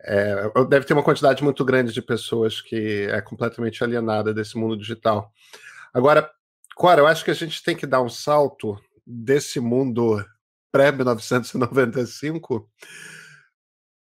É, 0.00 0.34
deve 0.68 0.86
ter 0.86 0.94
uma 0.94 1.02
quantidade 1.02 1.42
muito 1.42 1.64
grande 1.64 1.92
de 1.92 2.00
pessoas 2.00 2.60
que 2.60 3.08
é 3.10 3.20
completamente 3.20 3.82
alienada 3.82 4.32
desse 4.32 4.56
mundo 4.56 4.76
digital. 4.76 5.32
Agora, 5.92 6.30
Cora, 6.78 7.00
eu 7.00 7.08
acho 7.08 7.24
que 7.24 7.32
a 7.32 7.34
gente 7.34 7.60
tem 7.60 7.74
que 7.74 7.88
dar 7.88 8.00
um 8.00 8.08
salto 8.08 8.80
desse 9.04 9.58
mundo 9.58 10.24
pré-1995 10.70 12.64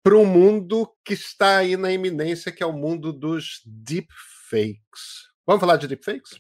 para 0.04 0.16
um 0.16 0.26
mundo 0.26 0.88
que 1.04 1.16
está 1.16 1.58
aí 1.58 1.76
na 1.76 1.92
iminência, 1.92 2.52
que 2.52 2.62
é 2.62 2.66
o 2.68 2.72
mundo 2.72 3.12
dos 3.12 3.64
deepfakes. 3.66 5.28
Vamos 5.44 5.60
falar 5.60 5.78
de 5.78 5.88
deepfakes? 5.88 6.40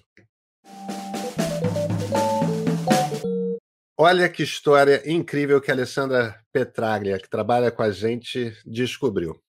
Olha 3.99 4.29
que 4.29 4.43
história 4.43 5.01
incrível 5.11 5.59
que 5.59 5.71
a 5.71 5.73
Alessandra 5.73 6.39
Petraglia, 6.53 7.17
que 7.17 7.27
trabalha 7.27 7.71
com 7.71 7.81
a 7.81 7.89
gente, 7.89 8.55
descobriu. 8.63 9.41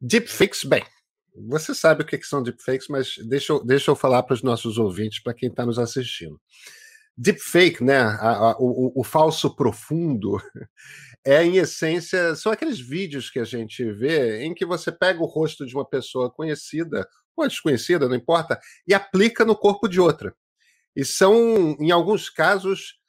Deepfakes, 0.00 0.64
bem, 0.64 0.84
você 1.32 1.72
sabe 1.72 2.02
o 2.02 2.06
que 2.06 2.20
são 2.24 2.42
deepfakes, 2.42 2.88
mas 2.88 3.14
deixa 3.18 3.52
eu, 3.52 3.64
deixa 3.64 3.92
eu 3.92 3.94
falar 3.94 4.24
para 4.24 4.34
os 4.34 4.42
nossos 4.42 4.78
ouvintes, 4.78 5.22
para 5.22 5.32
quem 5.32 5.48
está 5.48 5.64
nos 5.64 5.78
assistindo. 5.78 6.40
Deepfake, 7.16 7.84
né, 7.84 8.00
a, 8.00 8.30
a, 8.30 8.56
o, 8.58 9.00
o 9.00 9.04
falso 9.04 9.54
profundo, 9.54 10.42
é, 11.24 11.44
em 11.44 11.58
essência, 11.58 12.34
são 12.34 12.50
aqueles 12.50 12.80
vídeos 12.80 13.30
que 13.30 13.38
a 13.38 13.44
gente 13.44 13.84
vê 13.92 14.42
em 14.42 14.52
que 14.54 14.66
você 14.66 14.90
pega 14.90 15.22
o 15.22 15.26
rosto 15.26 15.64
de 15.64 15.72
uma 15.76 15.88
pessoa 15.88 16.28
conhecida 16.28 17.08
ou 17.36 17.46
desconhecida, 17.46 18.08
não 18.08 18.16
importa, 18.16 18.58
e 18.88 18.92
aplica 18.92 19.44
no 19.44 19.54
corpo 19.54 19.86
de 19.86 20.00
outra. 20.00 20.34
E 20.96 21.04
são, 21.04 21.76
em 21.78 21.92
alguns 21.92 22.28
casos, 22.28 23.00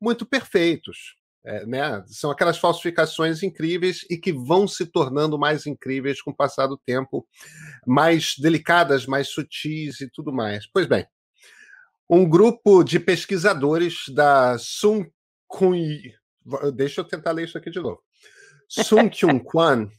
muito 0.00 0.24
perfeitos. 0.24 1.16
É, 1.42 1.64
né? 1.64 2.04
São 2.06 2.30
aquelas 2.30 2.58
falsificações 2.58 3.42
incríveis 3.42 4.04
e 4.10 4.18
que 4.18 4.30
vão 4.30 4.68
se 4.68 4.84
tornando 4.84 5.38
mais 5.38 5.66
incríveis 5.66 6.20
com 6.20 6.30
o 6.32 6.36
passar 6.36 6.66
do 6.66 6.76
tempo, 6.76 7.26
mais 7.86 8.34
delicadas, 8.38 9.06
mais 9.06 9.28
sutis 9.28 10.02
e 10.02 10.10
tudo 10.10 10.32
mais. 10.32 10.66
Pois 10.70 10.86
bem, 10.86 11.06
um 12.08 12.28
grupo 12.28 12.84
de 12.84 13.00
pesquisadores 13.00 14.04
da 14.12 14.58
Sun 14.58 15.06
Kun 15.48 15.72
Deixa 16.74 17.00
eu 17.00 17.04
tentar 17.04 17.32
ler 17.32 17.46
isso 17.46 17.58
aqui 17.58 17.70
de 17.70 17.80
novo. 17.80 18.02
Sun 18.68 19.08
Kyung 19.10 19.40
Kwan, 19.40 19.90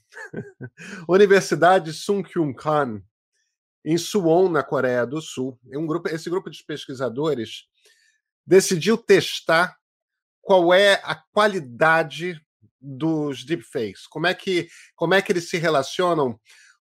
Universidade 1.08 1.94
Sun 1.94 2.24
Kyung 2.24 2.54
Kwan, 2.54 3.02
em 3.84 3.98
Suwon, 3.98 4.50
na 4.50 4.64
Coreia 4.64 5.06
do 5.06 5.22
Sul. 5.22 5.60
Um 5.74 5.86
grupo, 5.86 6.10
esse 6.10 6.30
grupo 6.30 6.50
de 6.50 6.64
pesquisadores 6.64 7.68
decidiu 8.46 8.98
testar 8.98 9.78
qual 10.42 10.74
é 10.74 11.00
a 11.04 11.16
qualidade 11.16 12.42
dos 12.80 13.46
deepfakes, 13.46 14.08
como 14.08 14.26
é 14.26 14.34
que, 14.34 14.68
como 14.96 15.14
é 15.14 15.22
que 15.22 15.32
eles 15.32 15.50
se 15.50 15.58
relacionam 15.58 16.40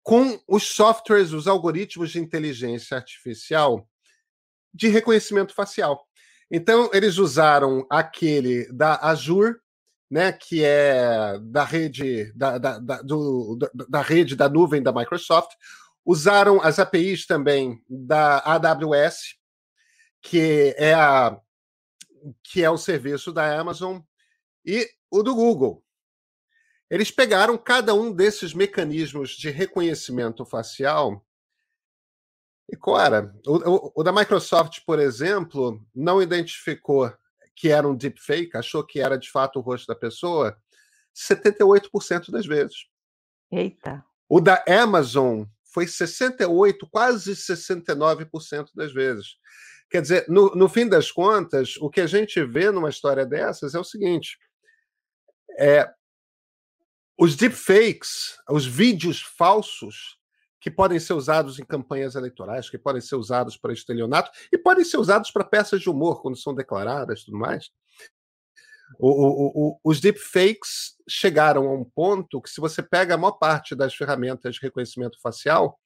com 0.02 0.40
os 0.48 0.68
softwares, 0.68 1.32
os 1.32 1.46
algoritmos 1.46 2.10
de 2.10 2.20
inteligência 2.20 2.96
artificial 2.96 3.88
de 4.72 4.88
reconhecimento 4.88 5.54
facial. 5.54 6.06
Então, 6.50 6.90
eles 6.92 7.18
usaram 7.18 7.84
aquele 7.90 8.70
da 8.72 8.96
Azure, 8.96 9.56
né, 10.08 10.30
que 10.32 10.62
é 10.64 11.38
da 11.42 11.64
rede 11.64 12.32
da, 12.36 12.58
da, 12.58 12.78
da, 12.78 13.02
do, 13.02 13.58
da, 13.88 14.00
rede 14.00 14.36
da 14.36 14.48
nuvem 14.48 14.80
da 14.80 14.92
Microsoft, 14.92 15.50
usaram 16.04 16.60
as 16.62 16.78
APIs 16.78 17.26
também 17.26 17.82
da 17.88 18.38
AWS, 18.44 19.34
que 20.22 20.72
é 20.78 20.94
a 20.94 21.36
que 22.42 22.62
é 22.62 22.70
o 22.70 22.78
serviço 22.78 23.32
da 23.32 23.58
Amazon 23.58 24.00
e 24.64 24.88
o 25.10 25.22
do 25.22 25.34
Google. 25.34 25.84
Eles 26.90 27.10
pegaram 27.10 27.58
cada 27.58 27.94
um 27.94 28.12
desses 28.12 28.54
mecanismos 28.54 29.30
de 29.30 29.50
reconhecimento 29.50 30.44
facial 30.44 31.26
e, 32.68 32.76
Cora, 32.76 33.32
o, 33.46 33.56
o, 33.56 33.92
o, 33.96 34.02
da 34.02 34.12
Microsoft, 34.12 34.80
por 34.84 34.98
exemplo, 34.98 35.80
não 35.94 36.20
identificou 36.20 37.12
que 37.54 37.68
era 37.68 37.86
um 37.86 37.96
deepfake, 37.96 38.56
achou 38.56 38.84
que 38.84 39.00
era 39.00 39.16
de 39.16 39.30
fato 39.30 39.58
o 39.58 39.62
rosto 39.62 39.86
da 39.86 39.94
pessoa 39.94 40.56
78% 41.14 42.30
das 42.30 42.44
vezes. 42.44 42.86
Eita. 43.50 44.04
O 44.28 44.40
da 44.40 44.62
Amazon 44.68 45.44
foi 45.72 45.86
68, 45.86 46.86
quase 46.90 47.34
69% 47.34 48.70
das 48.74 48.92
vezes. 48.92 49.36
Quer 49.90 50.02
dizer, 50.02 50.26
no, 50.28 50.54
no 50.54 50.68
fim 50.68 50.88
das 50.88 51.10
contas, 51.12 51.76
o 51.76 51.88
que 51.88 52.00
a 52.00 52.06
gente 52.06 52.42
vê 52.44 52.70
numa 52.70 52.90
história 52.90 53.24
dessas 53.24 53.74
é 53.74 53.78
o 53.78 53.84
seguinte: 53.84 54.38
é, 55.58 55.88
os 57.18 57.36
deepfakes, 57.36 58.36
os 58.50 58.66
vídeos 58.66 59.22
falsos, 59.22 60.18
que 60.60 60.70
podem 60.70 60.98
ser 60.98 61.12
usados 61.12 61.58
em 61.60 61.64
campanhas 61.64 62.16
eleitorais, 62.16 62.68
que 62.68 62.76
podem 62.76 63.00
ser 63.00 63.14
usados 63.14 63.56
para 63.56 63.72
estelionato 63.72 64.30
e 64.52 64.58
podem 64.58 64.84
ser 64.84 64.96
usados 64.96 65.30
para 65.30 65.44
peças 65.44 65.80
de 65.80 65.88
humor 65.88 66.20
quando 66.20 66.36
são 66.36 66.52
declaradas, 66.52 67.22
tudo 67.24 67.38
mais. 67.38 67.70
O, 68.98 69.08
o, 69.08 69.52
o, 69.54 69.80
os 69.84 70.00
deepfakes 70.00 70.96
chegaram 71.08 71.68
a 71.68 71.72
um 71.72 71.84
ponto 71.84 72.40
que, 72.40 72.50
se 72.50 72.60
você 72.60 72.82
pega 72.82 73.14
a 73.14 73.16
maior 73.16 73.32
parte 73.32 73.74
das 73.74 73.94
ferramentas 73.94 74.56
de 74.56 74.60
reconhecimento 74.60 75.20
facial, 75.20 75.78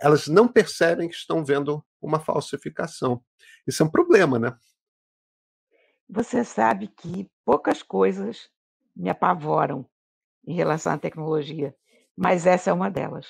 elas 0.00 0.26
não 0.26 0.46
percebem 0.46 1.08
que 1.08 1.14
estão 1.14 1.44
vendo 1.44 1.84
uma 2.06 2.20
falsificação. 2.20 3.22
Isso 3.66 3.82
é 3.82 3.86
um 3.86 3.90
problema, 3.90 4.38
né? 4.38 4.56
Você 6.08 6.44
sabe 6.44 6.88
que 6.88 7.30
poucas 7.44 7.82
coisas 7.82 8.48
me 8.94 9.10
apavoram 9.10 9.88
em 10.46 10.54
relação 10.54 10.92
à 10.92 10.98
tecnologia, 10.98 11.74
mas 12.16 12.46
essa 12.46 12.70
é 12.70 12.72
uma 12.72 12.90
delas 12.90 13.26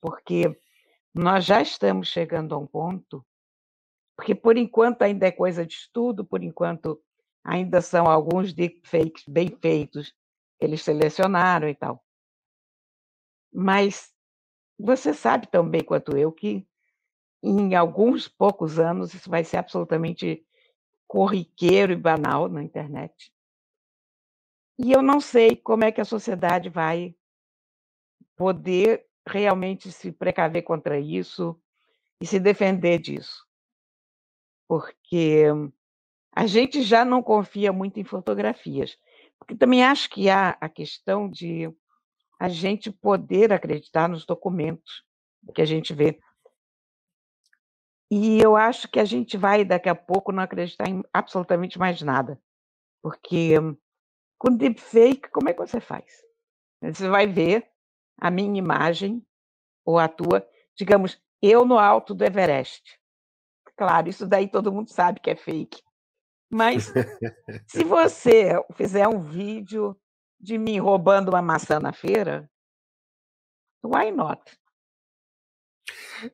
porque 0.00 0.58
nós 1.14 1.44
já 1.44 1.60
estamos 1.60 2.08
chegando 2.08 2.54
a 2.54 2.58
um 2.58 2.66
ponto, 2.66 3.24
porque 4.16 4.34
por 4.34 4.56
enquanto 4.56 5.02
ainda 5.02 5.26
é 5.26 5.32
coisa 5.32 5.64
de 5.64 5.74
estudo, 5.74 6.24
por 6.24 6.42
enquanto 6.42 7.00
ainda 7.44 7.80
são 7.80 8.06
alguns 8.06 8.52
deepfakes 8.52 9.24
bem 9.26 9.48
feitos, 9.60 10.14
eles 10.60 10.82
selecionaram 10.82 11.68
e 11.68 11.74
tal. 11.74 12.04
Mas 13.52 14.12
você 14.78 15.14
sabe 15.14 15.46
tão 15.46 15.68
bem 15.68 15.82
quanto 15.82 16.16
eu 16.16 16.32
que 16.32 16.66
em 17.42 17.74
alguns 17.74 18.28
poucos 18.28 18.78
anos 18.78 19.14
isso 19.14 19.30
vai 19.30 19.44
ser 19.44 19.58
absolutamente 19.58 20.44
corriqueiro 21.06 21.92
e 21.92 21.96
banal 21.96 22.48
na 22.48 22.62
internet. 22.62 23.32
E 24.78 24.92
eu 24.92 25.02
não 25.02 25.20
sei 25.20 25.56
como 25.56 25.84
é 25.84 25.90
que 25.90 26.00
a 26.00 26.04
sociedade 26.04 26.68
vai 26.68 27.14
poder 28.36 29.06
realmente 29.26 29.90
se 29.90 30.12
precaver 30.12 30.62
contra 30.62 30.98
isso 30.98 31.60
e 32.20 32.26
se 32.26 32.38
defender 32.38 32.98
disso. 32.98 33.44
Porque 34.68 35.44
a 36.32 36.46
gente 36.46 36.82
já 36.82 37.04
não 37.04 37.22
confia 37.22 37.72
muito 37.72 37.98
em 37.98 38.04
fotografias. 38.04 38.96
Porque 39.38 39.56
também 39.56 39.82
acho 39.82 40.10
que 40.10 40.28
há 40.28 40.56
a 40.60 40.68
questão 40.68 41.28
de 41.28 41.72
a 42.38 42.48
gente 42.48 42.92
poder 42.92 43.52
acreditar 43.52 44.08
nos 44.08 44.24
documentos 44.24 45.04
que 45.54 45.62
a 45.62 45.64
gente 45.64 45.92
vê. 45.92 46.20
E 48.10 48.40
eu 48.40 48.56
acho 48.56 48.88
que 48.88 48.98
a 48.98 49.04
gente 49.04 49.36
vai, 49.36 49.64
daqui 49.64 49.88
a 49.88 49.94
pouco, 49.94 50.32
não 50.32 50.42
acreditar 50.42 50.88
em 50.88 51.02
absolutamente 51.12 51.78
mais 51.78 52.00
nada. 52.00 52.40
Porque 53.02 53.54
com 54.38 54.56
deepfake, 54.56 55.30
como 55.30 55.48
é 55.48 55.52
que 55.52 55.58
você 55.58 55.80
faz? 55.80 56.06
Você 56.82 57.08
vai 57.08 57.26
ver 57.26 57.68
a 58.18 58.30
minha 58.30 58.58
imagem 58.58 59.24
ou 59.84 59.98
a 59.98 60.08
tua, 60.08 60.46
digamos, 60.76 61.20
eu 61.42 61.64
no 61.64 61.78
alto 61.78 62.14
do 62.14 62.24
Everest. 62.24 62.98
Claro, 63.76 64.08
isso 64.08 64.26
daí 64.26 64.48
todo 64.48 64.72
mundo 64.72 64.90
sabe 64.90 65.20
que 65.20 65.30
é 65.30 65.36
fake. 65.36 65.82
Mas 66.50 66.92
se 67.66 67.84
você 67.84 68.52
fizer 68.74 69.06
um 69.06 69.20
vídeo 69.20 69.96
de 70.40 70.56
mim 70.56 70.78
roubando 70.78 71.28
uma 71.28 71.42
maçã 71.42 71.78
na 71.78 71.92
feira, 71.92 72.50
why 73.84 74.10
not? 74.10 74.40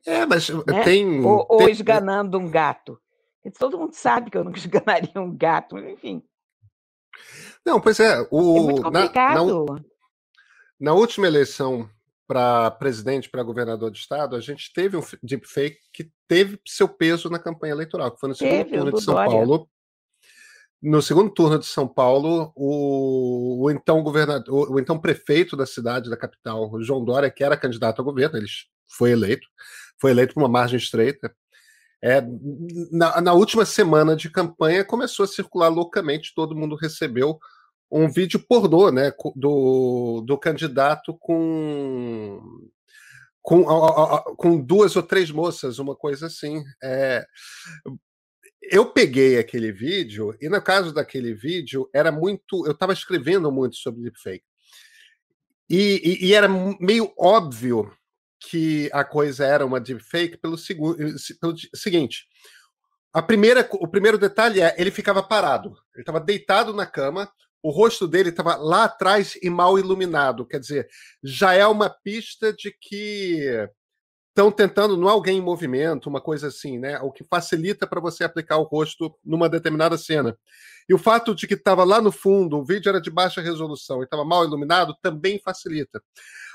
É, 0.05 0.25
mas 0.25 0.49
né? 0.49 0.83
tem. 0.83 1.23
Ou, 1.25 1.45
ou 1.49 1.57
tem... 1.59 1.71
esganando 1.71 2.37
um 2.37 2.49
gato. 2.49 2.99
Todo 3.59 3.77
mundo 3.77 3.93
sabe 3.93 4.31
que 4.31 4.37
eu 4.37 4.43
nunca 4.43 4.57
esganaria 4.59 5.21
um 5.21 5.35
gato, 5.35 5.77
enfim. 5.77 6.23
Não, 7.65 7.79
pois 7.79 7.99
é. 7.99 8.27
O, 8.31 8.57
é 8.57 8.61
muito 8.63 8.81
complicado. 8.81 9.65
Na, 9.65 9.73
na, 9.75 9.81
na 10.79 10.93
última 10.93 11.27
eleição 11.27 11.89
para 12.27 12.71
presidente, 12.71 13.29
para 13.29 13.43
governador 13.43 13.91
de 13.91 13.99
estado, 13.99 14.35
a 14.35 14.41
gente 14.41 14.73
teve 14.73 14.97
um 14.97 15.03
deepfake 15.21 15.79
que 15.93 16.11
teve 16.27 16.59
seu 16.65 16.87
peso 16.87 17.29
na 17.29 17.39
campanha 17.39 17.73
eleitoral, 17.73 18.11
que 18.11 18.19
foi 18.19 18.29
no 18.29 18.35
segundo 18.35 18.57
teve, 18.57 18.77
turno 18.77 18.91
de 18.91 19.01
São 19.01 19.13
Dória. 19.13 19.31
Paulo. 19.31 19.69
No 20.81 21.01
segundo 21.01 21.29
turno 21.31 21.57
de 21.57 21.65
São 21.65 21.87
Paulo, 21.87 22.51
o, 22.55 23.63
o 23.63 23.71
então 23.71 24.03
governador, 24.03 24.53
o, 24.53 24.73
o, 24.73 24.79
então 24.79 24.99
prefeito 24.99 25.55
da 25.55 25.65
cidade, 25.65 26.09
da 26.09 26.17
capital, 26.17 26.69
João 26.81 27.03
Dória, 27.03 27.29
que 27.29 27.43
era 27.43 27.57
candidato 27.57 28.01
a 28.01 28.05
governo, 28.05 28.37
ele 28.37 28.47
foi 28.87 29.11
eleito, 29.11 29.47
foi 29.99 30.11
eleito 30.11 30.33
por 30.33 30.41
uma 30.43 30.49
margem 30.49 30.77
estreita. 30.77 31.33
É, 32.03 32.21
na, 32.91 33.19
na 33.21 33.33
última 33.33 33.65
semana 33.65 34.15
de 34.15 34.29
campanha 34.29 34.85
começou 34.85 35.23
a 35.23 35.27
circular 35.27 35.69
loucamente, 35.69 36.33
todo 36.35 36.55
mundo 36.55 36.75
recebeu 36.75 37.39
um 37.89 38.11
vídeo 38.11 38.39
pornô, 38.39 38.91
né, 38.91 39.11
do, 39.35 40.21
do 40.21 40.37
candidato 40.37 41.15
com 41.19 42.69
com, 43.41 43.63
com 44.37 44.59
duas 44.59 44.95
ou 44.95 45.03
três 45.03 45.29
moças, 45.29 45.77
uma 45.77 45.95
coisa 45.95 46.25
assim. 46.25 46.63
É, 46.83 47.23
eu 48.71 48.91
peguei 48.91 49.37
aquele 49.37 49.71
vídeo 49.71 50.35
e 50.41 50.49
no 50.49 50.59
caso 50.61 50.91
daquele 50.91 51.33
vídeo 51.33 51.87
era 51.93 52.11
muito, 52.11 52.65
eu 52.65 52.71
estava 52.71 52.91
escrevendo 52.91 53.51
muito 53.51 53.75
sobre 53.75 54.01
deepfake 54.01 54.43
e, 55.69 56.01
e, 56.03 56.27
e, 56.27 56.33
era 56.33 56.47
meio 56.79 57.11
óbvio 57.17 57.91
que 58.49 58.89
a 58.93 59.03
coisa 59.03 59.45
era 59.45 59.65
uma 59.65 59.79
deepfake 59.79 60.37
pelo, 60.37 60.55
pelo 61.39 61.55
seguinte. 61.73 62.25
A 63.13 63.21
primeira, 63.21 63.67
o 63.73 63.87
primeiro 63.87 64.17
detalhe 64.17 64.61
é 64.61 64.75
ele 64.77 64.91
ficava 64.91 65.23
parado, 65.23 65.69
ele 65.93 66.01
estava 66.01 66.19
deitado 66.19 66.73
na 66.73 66.85
cama 66.85 67.29
o 67.65 67.71
rosto 67.71 68.07
dele 68.07 68.29
estava 68.29 68.55
lá 68.57 68.83
atrás 68.83 69.35
e 69.41 69.49
mal 69.49 69.79
iluminado. 69.79 70.45
Quer 70.45 70.59
dizer, 70.59 70.87
já 71.23 71.55
é 71.55 71.65
uma 71.65 71.89
pista 71.89 72.53
de 72.53 72.71
que 72.79 73.67
estão 74.29 74.51
tentando, 74.51 74.95
não 74.95 75.09
é 75.09 75.11
alguém 75.11 75.39
em 75.39 75.41
movimento, 75.41 76.07
uma 76.07 76.21
coisa 76.21 76.49
assim, 76.49 76.77
né? 76.77 76.99
O 76.99 77.11
que 77.11 77.23
facilita 77.23 77.87
para 77.87 77.99
você 77.99 78.23
aplicar 78.23 78.57
o 78.57 78.65
rosto 78.65 79.17
numa 79.25 79.49
determinada 79.49 79.97
cena. 79.97 80.37
E 80.87 80.93
o 80.93 80.99
fato 80.99 81.33
de 81.33 81.47
que 81.47 81.55
estava 81.55 81.83
lá 81.83 81.99
no 81.99 82.11
fundo, 82.11 82.55
o 82.55 82.63
vídeo 82.63 82.87
era 82.87 83.01
de 83.01 83.09
baixa 83.09 83.41
resolução 83.41 84.01
e 84.01 84.03
estava 84.03 84.23
mal 84.23 84.45
iluminado, 84.45 84.95
também 85.01 85.41
facilita. 85.43 85.99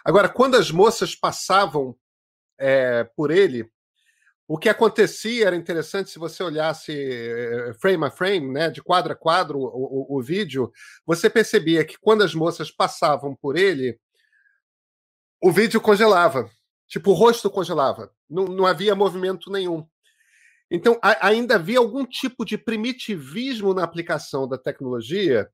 Agora, 0.05 0.29
quando 0.29 0.57
as 0.57 0.71
moças 0.71 1.15
passavam 1.15 1.97
é, 2.59 3.05
por 3.17 3.31
ele, 3.31 3.71
o 4.53 4.59
que 4.59 4.69
acontecia 4.69 5.47
era 5.47 5.55
interessante 5.55 6.11
se 6.11 6.19
você 6.19 6.43
olhasse 6.43 6.93
eh, 6.93 7.73
frame 7.81 8.07
a 8.07 8.11
frame, 8.11 8.51
né, 8.51 8.69
de 8.69 8.83
quadro 8.83 9.13
a 9.13 9.15
quadro, 9.15 9.61
o, 9.61 10.17
o, 10.17 10.19
o 10.19 10.21
vídeo, 10.21 10.73
você 11.07 11.31
percebia 11.31 11.85
que 11.85 11.97
quando 12.01 12.25
as 12.25 12.35
moças 12.35 12.69
passavam 12.69 13.33
por 13.37 13.57
ele, 13.57 13.97
o 15.41 15.53
vídeo 15.53 15.81
congelava. 15.81 16.51
Tipo, 16.89 17.13
o 17.13 17.15
rosto 17.15 17.49
congelava. 17.49 18.13
Não, 18.29 18.47
não 18.47 18.67
havia 18.67 18.93
movimento 18.93 19.53
nenhum. 19.53 19.87
Então, 20.69 20.99
a, 21.01 21.29
ainda 21.29 21.55
havia 21.55 21.79
algum 21.79 22.05
tipo 22.05 22.45
de 22.45 22.59
primitivismo 22.59 23.73
na 23.73 23.85
aplicação 23.85 24.49
da 24.49 24.59
tecnologia 24.59 25.49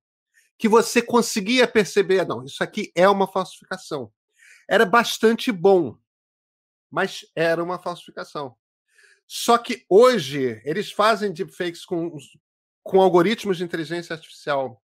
que 0.59 0.71
você 0.71 1.03
conseguia 1.03 1.69
perceber, 1.69 2.27
não, 2.27 2.43
isso 2.47 2.65
aqui 2.65 2.91
é 2.95 3.07
uma 3.07 3.27
falsificação. 3.27 4.11
Era 4.69 4.85
bastante 4.85 5.53
bom, 5.53 5.97
mas 6.91 7.25
era 7.35 7.63
uma 7.63 7.79
falsificação. 7.79 8.57
Só 9.27 9.59
que 9.59 9.85
hoje 9.89 10.61
eles 10.65 10.93
fazem 10.93 11.33
deepfakes 11.33 11.85
com, 11.85 12.17
com 12.83 13.01
algoritmos 13.01 13.59
de 13.59 13.65
inteligência 13.65 14.15
artificial 14.15 14.83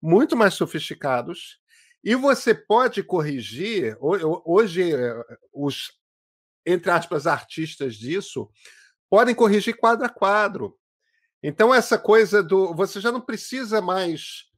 muito 0.00 0.36
mais 0.36 0.54
sofisticados 0.54 1.60
e 2.02 2.14
você 2.14 2.54
pode 2.54 3.02
corrigir. 3.02 3.96
Hoje, 4.00 4.92
eh, 4.92 5.24
os, 5.52 5.92
entre 6.66 6.90
aspas, 6.90 7.26
artistas 7.26 7.94
disso 7.96 8.50
podem 9.08 9.34
corrigir 9.34 9.76
quadro 9.76 10.04
a 10.04 10.08
quadro. 10.08 10.76
Então, 11.42 11.74
essa 11.74 11.98
coisa 11.98 12.42
do. 12.42 12.74
Você 12.74 13.00
já 13.00 13.12
não 13.12 13.20
precisa 13.20 13.80
mais 13.80 14.51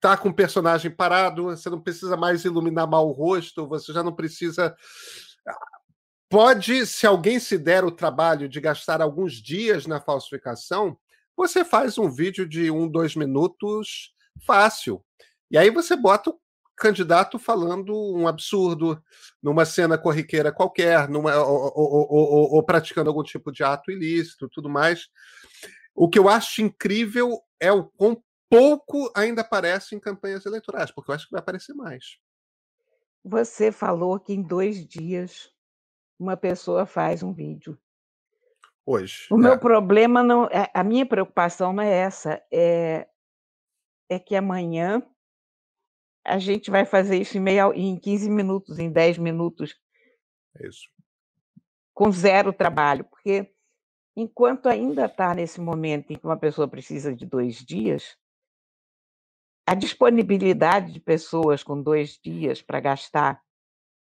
tá 0.00 0.16
com 0.16 0.30
o 0.30 0.34
personagem 0.34 0.90
parado, 0.90 1.44
você 1.44 1.68
não 1.68 1.80
precisa 1.80 2.16
mais 2.16 2.44
iluminar 2.44 2.86
mal 2.86 3.08
o 3.08 3.12
rosto, 3.12 3.68
você 3.68 3.92
já 3.92 4.02
não 4.02 4.14
precisa 4.14 4.74
pode, 6.30 6.86
se 6.86 7.06
alguém 7.06 7.40
se 7.40 7.58
der 7.58 7.84
o 7.84 7.90
trabalho 7.90 8.48
de 8.48 8.60
gastar 8.60 9.02
alguns 9.02 9.34
dias 9.34 9.84
na 9.84 10.00
falsificação, 10.00 10.96
você 11.36 11.64
faz 11.64 11.98
um 11.98 12.08
vídeo 12.08 12.48
de 12.48 12.70
um, 12.70 12.88
dois 12.88 13.16
minutos 13.16 14.14
fácil. 14.46 15.04
E 15.50 15.58
aí 15.58 15.70
você 15.70 15.96
bota 15.96 16.30
o 16.30 16.38
candidato 16.76 17.38
falando 17.38 17.92
um 18.14 18.28
absurdo 18.28 19.02
numa 19.42 19.64
cena 19.64 19.98
corriqueira 19.98 20.52
qualquer, 20.52 21.08
numa, 21.08 21.36
ou, 21.36 21.72
ou, 21.74 22.12
ou, 22.12 22.54
ou 22.54 22.62
praticando 22.62 23.10
algum 23.10 23.24
tipo 23.24 23.50
de 23.50 23.64
ato 23.64 23.90
ilícito, 23.90 24.48
tudo 24.48 24.68
mais. 24.68 25.08
O 25.94 26.08
que 26.08 26.18
eu 26.18 26.28
acho 26.28 26.62
incrível 26.62 27.40
é 27.58 27.72
o 27.72 27.84
quão 27.84 28.22
pouco 28.50 29.10
ainda 29.14 29.42
aparece 29.42 29.94
em 29.94 30.00
campanhas 30.00 30.44
eleitorais, 30.44 30.90
porque 30.90 31.10
eu 31.10 31.14
acho 31.14 31.26
que 31.26 31.32
vai 31.32 31.40
aparecer 31.40 31.72
mais. 31.72 32.18
Você 33.24 33.70
falou 33.70 34.18
que 34.18 34.32
em 34.32 34.42
dois 34.42 34.84
dias 34.86 35.54
uma 36.18 36.36
pessoa 36.36 36.84
faz 36.84 37.22
um 37.22 37.32
vídeo. 37.32 37.78
Hoje. 38.84 39.28
O 39.30 39.36
é. 39.36 39.38
meu 39.38 39.58
problema 39.58 40.22
não, 40.22 40.46
é, 40.46 40.68
a 40.74 40.82
minha 40.82 41.06
preocupação 41.06 41.72
não 41.72 41.82
é 41.82 41.90
essa, 41.90 42.42
é, 42.50 43.08
é 44.08 44.18
que 44.18 44.34
amanhã 44.34 45.02
a 46.24 46.38
gente 46.38 46.70
vai 46.70 46.84
fazer 46.84 47.16
isso 47.18 47.38
em, 47.38 47.40
meia, 47.40 47.70
em 47.74 47.96
15 47.98 48.28
minutos, 48.28 48.78
em 48.78 48.90
10 48.90 49.18
minutos. 49.18 49.78
É 50.58 50.66
isso. 50.66 50.88
Com 51.94 52.10
zero 52.10 52.52
trabalho, 52.52 53.04
porque 53.04 53.54
enquanto 54.16 54.68
ainda 54.68 55.06
está 55.06 55.34
nesse 55.34 55.60
momento 55.60 56.12
em 56.12 56.18
que 56.18 56.24
uma 56.24 56.36
pessoa 56.36 56.66
precisa 56.66 57.14
de 57.14 57.24
dois 57.24 57.56
dias, 57.56 58.16
a 59.70 59.74
disponibilidade 59.76 60.92
de 60.92 60.98
pessoas 60.98 61.62
com 61.62 61.80
dois 61.80 62.18
dias 62.18 62.60
para 62.60 62.80
gastar 62.80 63.40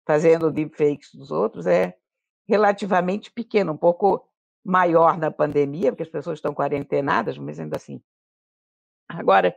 fazendo 0.06 0.52
deepfakes 0.52 1.14
dos 1.14 1.30
outros 1.30 1.66
é 1.66 1.96
relativamente 2.46 3.32
pequeno, 3.32 3.72
um 3.72 3.76
pouco 3.76 4.28
maior 4.62 5.16
na 5.16 5.30
pandemia, 5.30 5.92
porque 5.92 6.02
as 6.02 6.10
pessoas 6.10 6.36
estão 6.36 6.52
quarentenadas, 6.52 7.38
mas 7.38 7.58
ainda 7.58 7.78
assim. 7.78 8.02
Agora, 9.08 9.56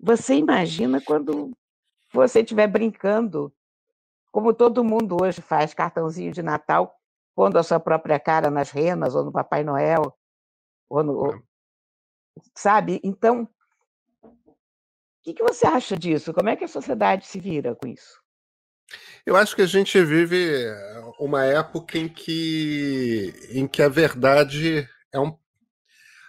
você 0.00 0.34
imagina 0.34 1.00
quando 1.00 1.52
você 2.12 2.40
estiver 2.40 2.66
brincando, 2.66 3.54
como 4.32 4.52
todo 4.52 4.82
mundo 4.82 5.16
hoje 5.22 5.40
faz 5.40 5.72
cartãozinho 5.72 6.32
de 6.32 6.42
Natal, 6.42 6.92
pondo 7.36 7.56
a 7.56 7.62
sua 7.62 7.78
própria 7.78 8.18
cara 8.18 8.50
nas 8.50 8.72
renas 8.72 9.14
ou 9.14 9.24
no 9.24 9.30
Papai 9.30 9.62
Noel, 9.62 10.12
ou 10.88 11.04
no, 11.04 11.34
é. 11.36 11.40
sabe? 12.52 13.00
Então, 13.04 13.48
que, 15.26 15.34
que 15.34 15.42
você 15.42 15.66
acha 15.66 15.96
disso? 15.96 16.32
Como 16.32 16.48
é 16.48 16.56
que 16.56 16.64
a 16.64 16.68
sociedade 16.68 17.26
se 17.26 17.40
vira 17.40 17.74
com 17.74 17.88
isso? 17.88 18.20
Eu 19.24 19.36
acho 19.36 19.56
que 19.56 19.62
a 19.62 19.66
gente 19.66 20.00
vive 20.04 20.64
uma 21.18 21.44
época 21.44 21.98
em 21.98 22.08
que, 22.08 23.32
em 23.50 23.66
que 23.66 23.82
a 23.82 23.88
verdade 23.88 24.88
é 25.12 25.18
um, 25.18 25.36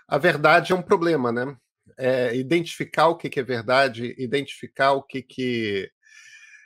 a 0.08 0.18
verdade 0.18 0.72
é 0.72 0.76
um 0.76 0.82
problema, 0.82 1.32
né? 1.32 1.56
é, 1.98 2.36
identificar 2.36 3.08
o 3.08 3.16
que, 3.16 3.30
que, 3.30 3.40
é 3.40 3.44
verdade, 3.44 4.16
identificar 4.18 4.94
o 4.94 5.04
que, 5.04 5.22
que 5.22 5.92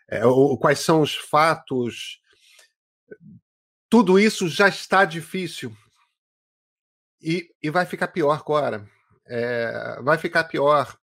é, 0.09 0.25
o, 0.25 0.57
quais 0.57 0.79
são 0.79 1.01
os 1.01 1.15
fatos. 1.15 2.21
Tudo 3.89 4.19
isso 4.19 4.47
já 4.47 4.67
está 4.67 5.05
difícil 5.05 5.75
e, 7.21 7.49
e 7.61 7.69
vai 7.69 7.85
ficar 7.85 8.07
pior 8.09 8.31
agora. 8.31 8.87
É, 9.27 10.01
vai 10.01 10.17
ficar 10.17 10.45
pior. 10.45 10.97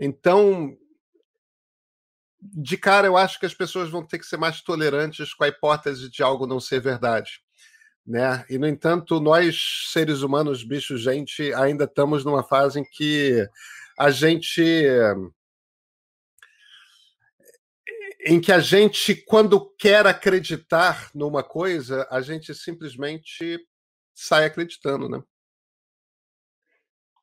Então, 0.00 0.74
de 2.40 2.78
cara, 2.78 3.06
eu 3.06 3.18
acho 3.18 3.38
que 3.38 3.44
as 3.44 3.52
pessoas 3.52 3.90
vão 3.90 4.04
ter 4.04 4.18
que 4.18 4.24
ser 4.24 4.38
mais 4.38 4.62
tolerantes 4.62 5.34
com 5.34 5.44
a 5.44 5.48
hipótese 5.48 6.10
de 6.10 6.22
algo 6.22 6.46
não 6.46 6.58
ser 6.58 6.80
verdade. 6.80 7.42
Né? 8.06 8.44
E, 8.48 8.56
no 8.56 8.66
entanto, 8.66 9.20
nós, 9.20 9.88
seres 9.92 10.22
humanos, 10.22 10.64
bichos, 10.64 11.02
gente, 11.02 11.52
ainda 11.52 11.84
estamos 11.84 12.24
numa 12.24 12.42
fase 12.42 12.80
em 12.80 12.84
que 12.84 13.46
a 13.98 14.10
gente. 14.10 14.64
Em 18.22 18.40
que 18.40 18.52
a 18.52 18.58
gente, 18.58 19.14
quando 19.14 19.74
quer 19.76 20.06
acreditar 20.06 21.10
numa 21.14 21.42
coisa, 21.42 22.06
a 22.10 22.20
gente 22.20 22.54
simplesmente 22.54 23.58
sai 24.14 24.46
acreditando, 24.46 25.08
né? 25.08 25.22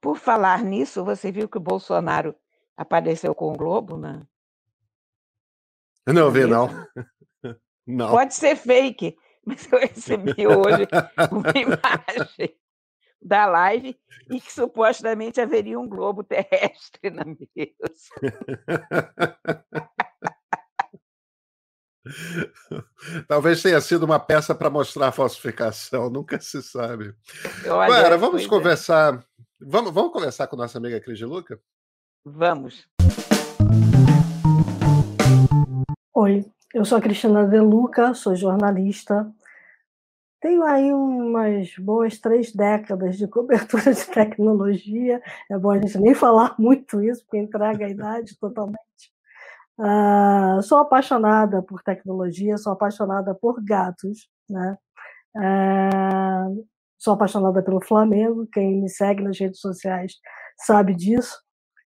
Por 0.01 0.17
falar 0.17 0.63
nisso, 0.63 1.03
você 1.03 1.31
viu 1.31 1.49
que 1.49 1.57
o 1.57 1.61
Bolsonaro 1.61 2.35
apareceu 2.77 3.33
com 3.33 3.51
o 3.51 3.57
Globo, 3.57 3.97
né? 3.97 4.21
Não 6.05 6.31
vi, 6.31 6.45
não. 6.45 6.69
não. 7.85 8.11
Pode 8.11 8.33
ser 8.33 8.55
fake, 8.55 9.17
mas 9.45 9.69
eu 9.71 9.79
recebi 9.79 10.47
hoje 10.47 10.87
uma 11.31 11.49
imagem 11.49 12.55
da 13.19 13.45
live 13.47 13.99
e 14.29 14.39
que 14.39 14.53
supostamente 14.53 15.41
haveria 15.41 15.79
um 15.79 15.89
globo 15.89 16.23
terrestre 16.23 17.09
na 17.09 17.25
mesa. 17.25 17.41
Talvez 23.27 23.61
tenha 23.61 23.81
sido 23.81 24.03
uma 24.03 24.19
peça 24.19 24.53
para 24.55 24.69
mostrar 24.69 25.07
a 25.07 25.11
falsificação, 25.11 26.09
nunca 26.09 26.39
se 26.39 26.61
sabe. 26.61 27.13
Agora, 27.65 28.17
vamos 28.17 28.45
é. 28.45 28.47
conversar. 28.47 29.15
É. 29.15 29.23
Vamos, 29.59 29.91
vamos 29.91 30.13
conversar 30.13 30.47
com 30.47 30.55
nossa 30.55 30.77
amiga 30.77 31.01
Cris 31.01 31.17
de 31.17 31.25
Luca? 31.25 31.59
Vamos. 32.29 32.85
Oi, 36.13 36.45
eu 36.73 36.83
sou 36.83 36.97
a 36.97 37.01
Cristina 37.01 37.47
De 37.47 37.59
Luca, 37.59 38.13
sou 38.13 38.35
jornalista. 38.35 39.31
Tenho 40.41 40.63
aí 40.63 40.91
umas 40.91 41.73
boas 41.77 42.19
três 42.19 42.51
décadas 42.53 43.17
de 43.17 43.27
cobertura 43.27 43.93
de 43.93 44.05
tecnologia. 44.07 45.21
É 45.49 45.57
bom 45.57 45.71
a 45.71 45.79
gente 45.79 45.97
nem 45.99 46.13
falar 46.13 46.53
muito 46.59 47.01
isso, 47.01 47.23
porque 47.23 47.37
entrega 47.37 47.85
a 47.85 47.89
idade 47.89 48.37
totalmente. 48.37 48.77
Uh, 49.79 50.61
sou 50.63 50.79
apaixonada 50.79 51.61
por 51.61 51.81
tecnologia, 51.81 52.57
sou 52.57 52.73
apaixonada 52.73 53.33
por 53.35 53.63
gatos, 53.63 54.27
né? 54.49 54.77
Uh, 55.35 56.67
sou 56.97 57.13
apaixonada 57.13 57.63
pelo 57.63 57.79
Flamengo. 57.79 58.47
Quem 58.51 58.81
me 58.81 58.89
segue 58.89 59.23
nas 59.23 59.39
redes 59.39 59.61
sociais 59.61 60.13
sabe 60.57 60.93
disso. 60.93 61.46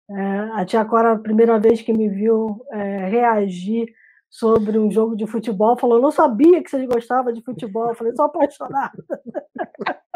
Uh, 0.08 0.52
a 0.54 0.64
tia 0.64 0.84
Cora, 0.84 1.12
a 1.12 1.18
primeira 1.18 1.58
vez 1.58 1.82
que 1.82 1.92
me 1.92 2.08
viu 2.08 2.64
é, 2.70 3.08
reagir 3.08 3.92
sobre 4.30 4.78
um 4.78 4.90
jogo 4.90 5.16
de 5.16 5.26
futebol, 5.26 5.78
falou: 5.78 6.00
Não 6.00 6.10
sabia 6.10 6.62
que 6.62 6.70
vocês 6.70 6.86
gostavam 6.86 7.32
de 7.32 7.42
futebol. 7.42 7.88
Eu 7.88 7.94
falei: 7.94 8.14
Sou 8.14 8.26
apaixonada. 8.26 9.04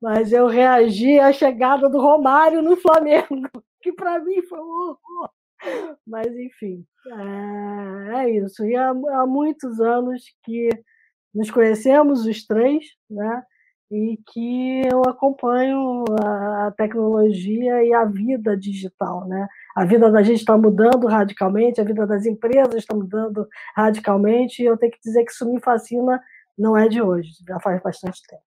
Mas 0.00 0.32
eu 0.32 0.46
reagi 0.46 1.18
à 1.18 1.32
chegada 1.32 1.88
do 1.88 2.00
Romário 2.00 2.62
no 2.62 2.76
Flamengo, 2.76 3.26
que 3.80 3.92
para 3.92 4.18
mim 4.18 4.42
foi 4.42 4.58
um 4.58 4.62
horror. 4.62 5.30
Mas, 6.04 6.26
enfim, 6.34 6.84
é, 7.06 8.24
é 8.24 8.30
isso. 8.30 8.64
E 8.64 8.74
há, 8.74 8.90
há, 8.90 9.26
muitos 9.26 9.80
anos 9.80 10.24
que 10.42 10.68
nos 11.32 11.50
conhecemos, 11.50 12.26
os 12.26 12.44
três, 12.44 12.84
né? 13.08 13.42
E 13.92 14.18
que 14.32 14.88
eu 14.90 15.02
acompanho 15.02 16.02
a 16.18 16.72
tecnologia 16.74 17.84
e 17.84 17.92
a 17.92 18.06
vida 18.06 18.56
digital. 18.56 19.28
Né? 19.28 19.46
A 19.76 19.84
vida 19.84 20.10
da 20.10 20.22
gente 20.22 20.38
está 20.38 20.56
mudando 20.56 21.06
radicalmente, 21.06 21.78
a 21.78 21.84
vida 21.84 22.06
das 22.06 22.24
empresas 22.24 22.74
está 22.74 22.96
mudando 22.96 23.46
radicalmente, 23.76 24.62
e 24.62 24.64
eu 24.64 24.78
tenho 24.78 24.92
que 24.92 25.00
dizer 25.04 25.22
que 25.24 25.30
isso 25.30 25.46
me 25.52 25.60
fascina, 25.60 26.18
não 26.56 26.74
é 26.74 26.88
de 26.88 27.02
hoje, 27.02 27.32
já 27.46 27.60
faz 27.60 27.82
bastante 27.82 28.22
tempo. 28.26 28.42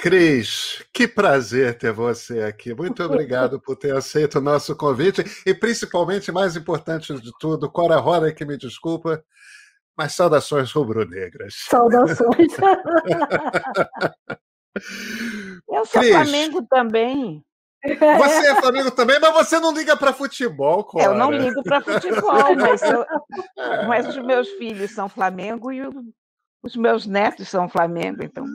Cris, 0.00 0.84
que 0.92 1.06
prazer 1.06 1.78
ter 1.78 1.92
você 1.92 2.42
aqui. 2.42 2.74
Muito 2.74 3.02
obrigado 3.04 3.60
por 3.60 3.76
ter 3.76 3.94
aceito 3.94 4.38
o 4.38 4.42
nosso 4.42 4.74
convite 4.74 5.22
e, 5.46 5.52
principalmente, 5.52 6.32
mais 6.32 6.56
importante 6.56 7.14
de 7.14 7.30
tudo, 7.38 7.70
Cora 7.70 7.96
Roda, 7.96 8.32
que 8.32 8.46
me 8.46 8.56
desculpa, 8.56 9.22
mas 9.96 10.14
saudações 10.14 10.72
rubro-negras. 10.72 11.54
Saudações. 11.68 12.52
Eu 15.68 15.86
sou 15.86 16.00
Cris, 16.00 16.12
Flamengo 16.12 16.66
também. 16.68 17.44
Você 17.84 18.46
é 18.48 18.60
Flamengo 18.60 18.90
também, 18.90 19.20
mas 19.20 19.32
você 19.34 19.60
não 19.60 19.72
liga 19.72 19.96
para 19.96 20.12
futebol, 20.12 20.84
Cora. 20.84 21.04
Eu 21.04 21.14
não 21.14 21.30
ligo 21.30 21.62
para 21.62 21.82
futebol, 21.82 22.56
mas, 22.56 22.82
eu, 22.82 23.04
mas 23.86 24.08
os 24.08 24.16
meus 24.24 24.48
filhos 24.52 24.90
são 24.90 25.08
Flamengo 25.08 25.70
e 25.70 25.82
os 26.62 26.76
meus 26.76 27.06
netos 27.06 27.48
são 27.48 27.68
Flamengo, 27.68 28.24
então 28.24 28.46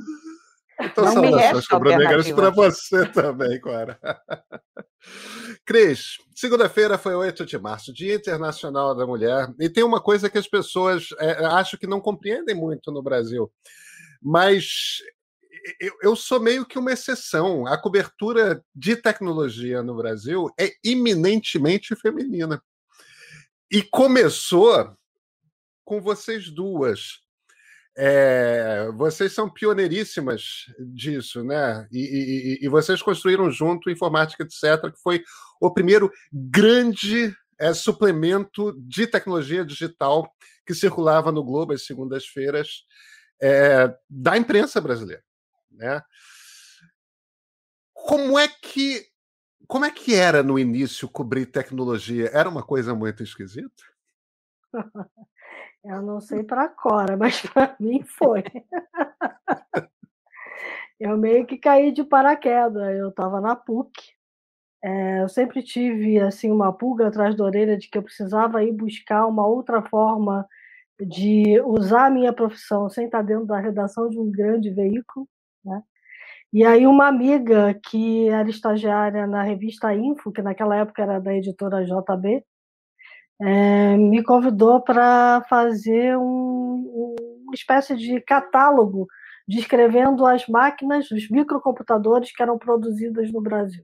então, 0.80 1.06
não 1.06 1.14
saudações 1.14 1.68
rubro-negras 1.68 2.32
para 2.32 2.50
você 2.50 3.06
também, 3.08 3.60
Cora. 3.60 4.00
Cris, 5.66 6.18
segunda-feira 6.36 6.98
foi 6.98 7.16
8 7.16 7.46
de 7.46 7.58
março, 7.58 7.94
Dia 7.94 8.16
Internacional 8.16 8.96
da 8.96 9.06
Mulher, 9.06 9.54
e 9.60 9.70
tem 9.70 9.84
uma 9.84 10.02
coisa 10.02 10.30
que 10.30 10.38
as 10.38 10.48
pessoas 10.48 11.10
é, 11.20 11.46
acho 11.46 11.78
que 11.78 11.88
não 11.88 12.02
compreendem 12.02 12.56
muito 12.56 12.92
no 12.92 13.02
Brasil, 13.02 13.52
mas 14.22 15.00
eu, 15.80 15.94
eu, 16.02 16.16
sou 16.16 16.40
meio 16.40 16.66
que 16.66 16.80
uma 16.80 16.92
exceção. 16.92 17.68
A 17.68 17.78
cobertura 17.78 18.64
de 18.74 18.96
tecnologia 18.96 19.84
no 19.84 19.96
Brasil 19.96 20.50
é 20.60 20.72
eminentemente 20.84 21.96
feminina. 21.96 22.62
E 23.72 23.84
começou 23.84 24.96
com 25.86 26.02
vocês 26.02 26.50
duas. 26.50 27.20
É, 27.98 28.90
vocês 28.96 29.34
são 29.34 29.50
pioneiríssimas 29.50 30.66
disso, 30.80 31.44
né? 31.44 31.88
E, 31.92 32.60
e, 32.62 32.66
e, 32.66 32.70
vocês 32.70 33.02
construíram 33.02 33.52
junto 33.52 33.90
Informática, 33.90 34.44
etc., 34.44 34.92
que 34.92 35.02
foi 35.02 35.24
o 35.60 35.72
primeiro 35.74 36.10
grande 36.32 37.36
é, 37.60 37.74
suplemento 37.74 38.74
de 38.80 39.06
tecnologia 39.06 39.66
digital 39.66 40.34
que 40.66 40.74
circulava 40.74 41.32
no 41.32 41.44
Globo 41.44 41.74
às 41.74 41.86
segundas-feiras 41.86 42.86
é, 43.42 43.94
da 44.10 44.38
imprensa 44.38 44.80
brasileira, 44.80 45.24
né? 45.72 46.02
Como 47.94 48.40
é 48.40 48.48
que 48.48 49.10
como 49.68 49.86
é 49.86 49.92
que 49.92 50.16
era 50.16 50.42
no 50.42 50.58
início 50.58 51.08
cobrir 51.08 51.46
tecnologia? 51.46 52.32
Era 52.34 52.50
uma 52.50 52.64
coisa 52.64 52.96
muito 52.96 53.22
esquisita? 53.22 53.84
Eu 55.84 56.02
não 56.02 56.20
sei 56.20 56.44
para 56.44 56.68
Cora, 56.68 57.16
mas 57.18 57.42
para 57.42 57.76
mim 57.80 58.04
foi. 58.04 58.44
eu 61.00 61.18
meio 61.18 61.46
que 61.46 61.58
caí 61.58 61.92
de 61.92 62.04
paraquedas. 62.04 62.98
Eu 62.98 63.10
estava 63.10 63.40
na 63.42 63.56
PUC. 63.56 63.92
É, 64.84 65.22
eu 65.22 65.30
sempre 65.30 65.62
tive 65.62 66.20
assim 66.20 66.52
uma 66.52 66.72
pulga 66.72 67.08
atrás 67.08 67.36
da 67.36 67.44
orelha 67.44 67.78
de 67.78 67.90
que 67.90 67.98
eu 67.98 68.04
precisava 68.04 68.64
ir 68.64 68.72
buscar 68.72 69.26
uma 69.28 69.46
outra 69.46 69.82
forma 69.82 70.48
de 71.00 71.62
usar 71.62 72.08
a 72.08 72.10
minha 72.10 72.34
profissão 72.34 72.90
sem 72.90 73.06
estar 73.06 73.22
dentro 73.22 73.46
da 73.46 73.60
redação 73.60 74.10
de 74.10 74.20
um 74.20 74.32
grande 74.32 74.70
veículo, 74.70 75.28
né? 75.64 75.84
E 76.52 76.66
aí 76.66 76.88
uma 76.88 77.08
amiga 77.08 77.80
que 77.86 78.28
era 78.30 78.50
estagiária 78.50 79.28
na 79.28 79.44
revista 79.44 79.94
Info, 79.94 80.32
que 80.32 80.42
naquela 80.42 80.76
época 80.78 81.04
era 81.04 81.20
da 81.20 81.34
editora 81.36 81.86
JB, 81.86 82.44
é, 83.42 83.96
me 83.98 84.24
convidou 84.24 84.82
para 84.82 85.44
fazer 85.50 86.18
um, 86.18 87.16
uma 87.46 87.54
espécie 87.54 87.96
de 87.96 88.20
catálogo 88.22 89.08
descrevendo 89.48 90.26
as 90.26 90.48
máquinas, 90.48 91.10
os 91.10 91.30
microcomputadores 91.30 92.32
que 92.32 92.42
eram 92.42 92.58
produzidos 92.58 93.32
no 93.32 93.42
Brasil. 93.42 93.84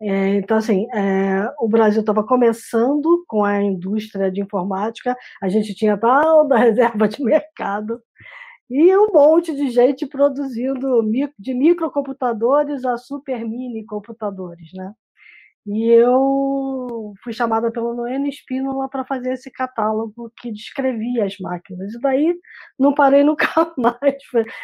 É, 0.00 0.36
então, 0.36 0.56
assim, 0.56 0.86
é, 0.94 1.52
o 1.58 1.68
Brasil 1.68 2.00
estava 2.00 2.24
começando 2.24 3.24
com 3.26 3.44
a 3.44 3.60
indústria 3.62 4.30
de 4.30 4.40
informática, 4.40 5.16
a 5.42 5.48
gente 5.48 5.74
tinha 5.74 5.96
tal 5.96 6.46
da 6.46 6.56
reserva 6.58 7.08
de 7.08 7.22
mercado, 7.22 8.00
e 8.70 8.96
um 8.96 9.08
monte 9.12 9.54
de 9.54 9.70
gente 9.70 10.06
produzindo 10.06 11.02
de 11.38 11.54
microcomputadores 11.54 12.84
a 12.84 12.96
super 12.96 13.44
mini 13.44 13.84
computadores, 13.84 14.70
né? 14.74 14.92
E 15.66 15.90
eu 15.90 16.87
fui 17.28 17.34
chamada 17.34 17.70
pelo 17.70 17.92
Noêmio 17.92 18.30
Espínola 18.30 18.88
para 18.88 19.04
fazer 19.04 19.34
esse 19.34 19.50
catálogo 19.50 20.32
que 20.40 20.50
descrevia 20.50 21.26
as 21.26 21.36
máquinas. 21.38 21.92
E 21.92 22.00
daí 22.00 22.34
não 22.78 22.94
parei 22.94 23.22
nunca 23.24 23.46
mais. 23.76 24.16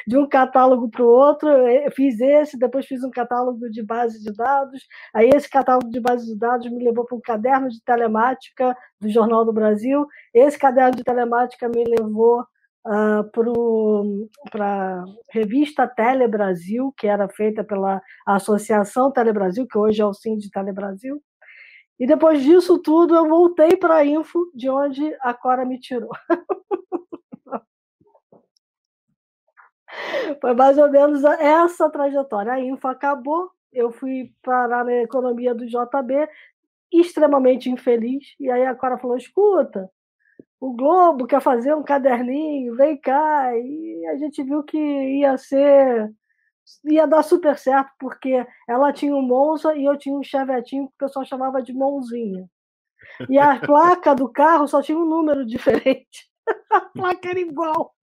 De 0.06 0.16
um 0.16 0.26
catálogo 0.26 0.88
para 0.88 1.02
o 1.02 1.06
outro, 1.06 1.50
fiz 1.94 2.18
esse, 2.20 2.58
depois 2.58 2.86
fiz 2.86 3.04
um 3.04 3.10
catálogo 3.10 3.68
de 3.68 3.82
base 3.82 4.22
de 4.22 4.32
dados. 4.34 4.80
Aí 5.14 5.28
esse 5.28 5.48
catálogo 5.48 5.90
de 5.90 6.00
base 6.00 6.26
de 6.26 6.38
dados 6.38 6.70
me 6.70 6.82
levou 6.82 7.04
para 7.04 7.16
um 7.18 7.20
caderno 7.20 7.68
de 7.68 7.82
telemática 7.84 8.74
do 8.98 9.10
Jornal 9.10 9.44
do 9.44 9.52
Brasil. 9.52 10.06
Esse 10.32 10.58
caderno 10.58 10.96
de 10.96 11.04
telemática 11.04 11.68
me 11.68 11.84
levou 11.84 12.40
uh, 12.40 13.30
para 14.50 14.64
a 14.64 15.04
revista 15.30 15.86
Tele 15.86 16.26
Brasil, 16.26 16.94
que 16.96 17.06
era 17.06 17.28
feita 17.28 17.62
pela 17.62 18.00
Associação 18.26 19.12
Tele 19.12 19.34
Brasil, 19.34 19.66
que 19.70 19.76
hoje 19.76 20.00
é 20.00 20.06
o 20.06 20.14
Sim 20.14 20.38
de 20.38 20.50
Tele 20.50 20.72
Brasil. 20.72 21.22
E 21.98 22.06
depois 22.06 22.42
disso 22.42 22.78
tudo, 22.78 23.14
eu 23.14 23.28
voltei 23.28 23.76
para 23.76 23.96
a 23.96 24.04
Info, 24.04 24.50
de 24.54 24.68
onde 24.68 25.16
a 25.20 25.32
Cora 25.32 25.64
me 25.64 25.78
tirou. 25.78 26.10
Foi 30.40 30.54
mais 30.54 30.76
ou 30.76 30.90
menos 30.90 31.22
essa 31.24 31.88
trajetória. 31.88 32.52
A 32.52 32.60
Info 32.60 32.88
acabou, 32.88 33.50
eu 33.72 33.92
fui 33.92 34.32
parar 34.42 34.84
na 34.84 34.92
economia 34.94 35.54
do 35.54 35.66
JB, 35.66 36.28
extremamente 36.92 37.70
infeliz. 37.70 38.34
E 38.40 38.50
aí 38.50 38.66
a 38.66 38.74
Cora 38.74 38.98
falou: 38.98 39.16
escuta, 39.16 39.88
o 40.60 40.72
Globo 40.72 41.26
quer 41.26 41.40
fazer 41.40 41.74
um 41.74 41.82
caderninho, 41.82 42.76
vem 42.76 42.96
cá. 42.96 43.56
E 43.56 44.06
a 44.06 44.16
gente 44.16 44.42
viu 44.42 44.62
que 44.62 44.78
ia 44.78 45.36
ser. 45.38 46.12
Ia 46.84 47.06
dar 47.06 47.22
super 47.22 47.58
certo, 47.58 47.90
porque 47.98 48.46
ela 48.68 48.92
tinha 48.92 49.14
um 49.14 49.22
Monza 49.22 49.74
e 49.74 49.84
eu 49.84 49.96
tinha 49.96 50.16
um 50.16 50.22
Chevetinho 50.22 50.88
que 50.88 50.94
o 50.94 51.06
pessoal 51.06 51.24
chamava 51.24 51.62
de 51.62 51.72
mãozinha. 51.72 52.48
E 53.28 53.38
a 53.38 53.58
placa 53.60 54.14
do 54.14 54.28
carro 54.28 54.66
só 54.66 54.82
tinha 54.82 54.98
um 54.98 55.04
número 55.04 55.44
diferente. 55.44 56.28
A 56.70 56.80
placa 56.80 57.30
era 57.30 57.40
igual. 57.40 57.94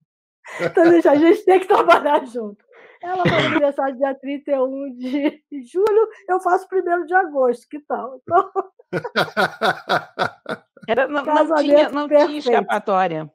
Então, 0.60 0.84
a 0.84 1.16
gente 1.16 1.44
tem 1.44 1.60
que 1.60 1.68
trabalhar 1.68 2.26
junto. 2.26 2.64
Ela 3.00 3.24
faz 3.24 3.46
aniversário 3.46 3.96
dia 3.96 4.14
31 4.14 4.94
de 4.96 5.42
julho, 5.64 6.08
eu 6.28 6.40
faço 6.40 6.66
1 6.72 7.04
de 7.04 7.14
agosto, 7.14 7.68
que 7.68 7.80
tal? 7.80 8.20
Então... 8.22 8.50
Era, 10.88 11.06
não, 11.06 11.24
não, 11.24 11.54
tinha, 11.56 11.88
não 11.90 12.08
tinha 12.08 12.38
escapatória. 12.38 13.30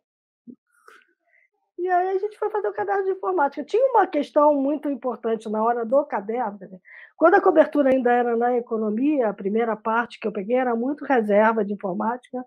E 1.88 1.90
aí 1.90 2.18
a 2.18 2.20
gente 2.20 2.38
foi 2.38 2.50
fazer 2.50 2.68
o 2.68 2.74
caderno 2.74 3.06
de 3.06 3.12
informática. 3.12 3.64
Tinha 3.64 3.90
uma 3.92 4.06
questão 4.06 4.54
muito 4.54 4.90
importante 4.90 5.48
na 5.50 5.64
hora 5.64 5.86
do 5.86 6.04
caderno. 6.04 6.60
Quando 7.16 7.36
a 7.36 7.42
cobertura 7.42 7.90
ainda 7.90 8.12
era 8.12 8.36
na 8.36 8.58
economia, 8.58 9.30
a 9.30 9.34
primeira 9.34 9.74
parte 9.74 10.20
que 10.20 10.28
eu 10.28 10.32
peguei 10.34 10.58
era 10.58 10.76
muito 10.76 11.06
reserva 11.06 11.64
de 11.64 11.72
informática, 11.72 12.44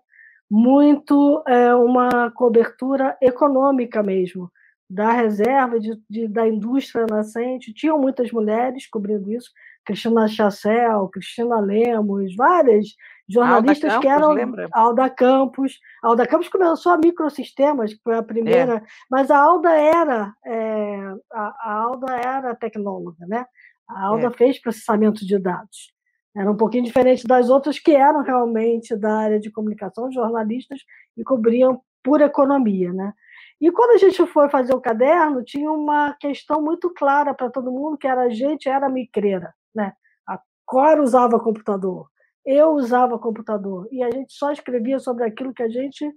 muito 0.47 1.43
é, 1.47 1.73
uma 1.73 2.29
cobertura 2.29 3.17
econômica 3.19 4.03
mesmo 4.03 4.51
da 4.87 5.11
reserva, 5.11 5.79
de, 5.79 5.99
de, 6.07 6.27
da 6.27 6.47
indústria 6.47 7.07
nascente. 7.09 7.73
Tinham 7.73 7.97
muitas 7.97 8.31
mulheres 8.31 8.87
cobrindo 8.87 9.31
isso, 9.31 9.49
Cristina 9.83 10.27
Chassel, 10.27 11.09
Cristina 11.09 11.59
Lemos, 11.59 12.35
várias 12.35 12.89
jornalistas 13.31 13.91
Campos, 13.93 14.01
que 14.01 14.07
eram 14.07 14.31
lembra? 14.33 14.69
Alda 14.71 15.09
Campos. 15.09 15.79
Alda 16.03 16.27
Campos 16.27 16.49
começou 16.49 16.91
a 16.91 16.97
Microsistemas, 16.97 17.93
que 17.93 17.99
foi 18.03 18.17
a 18.17 18.23
primeira, 18.23 18.75
é. 18.75 18.83
mas 19.09 19.31
a 19.31 19.37
Alda 19.37 19.71
era 19.71 20.33
é, 20.45 21.13
a, 21.31 21.55
a, 21.59 21.73
Alda 21.73 22.13
era 22.13 22.55
tecnóloga, 22.55 23.25
né? 23.27 23.45
A 23.87 24.05
Alda 24.05 24.27
é. 24.27 24.31
fez 24.31 24.61
processamento 24.61 25.25
de 25.25 25.37
dados. 25.39 25.93
Era 26.35 26.49
um 26.49 26.55
pouquinho 26.55 26.85
diferente 26.85 27.27
das 27.27 27.49
outras 27.49 27.77
que 27.77 27.93
eram 27.93 28.21
realmente 28.21 28.95
da 28.95 29.17
área 29.17 29.39
de 29.39 29.51
comunicação, 29.51 30.11
jornalistas 30.11 30.79
e 31.17 31.23
cobriam 31.23 31.81
por 32.03 32.21
economia, 32.21 32.93
né? 32.93 33.13
E 33.59 33.71
quando 33.71 33.91
a 33.91 33.97
gente 33.97 34.25
foi 34.25 34.49
fazer 34.49 34.73
o 34.73 34.81
caderno, 34.81 35.43
tinha 35.43 35.71
uma 35.71 36.13
questão 36.19 36.61
muito 36.61 36.89
clara 36.89 37.31
para 37.33 37.49
todo 37.49 37.71
mundo, 37.71 37.97
que 37.97 38.07
era 38.07 38.23
a 38.23 38.29
gente 38.29 38.67
era 38.67 38.89
micreira, 38.89 39.53
né? 39.73 39.93
A 40.27 40.39
Cora 40.65 41.01
usava 41.01 41.39
computador, 41.39 42.07
eu 42.45 42.71
usava 42.71 43.19
computador, 43.19 43.87
e 43.91 44.03
a 44.03 44.09
gente 44.09 44.33
só 44.33 44.51
escrevia 44.51 44.99
sobre 44.99 45.23
aquilo 45.23 45.53
que 45.53 45.63
a 45.63 45.69
gente, 45.69 46.09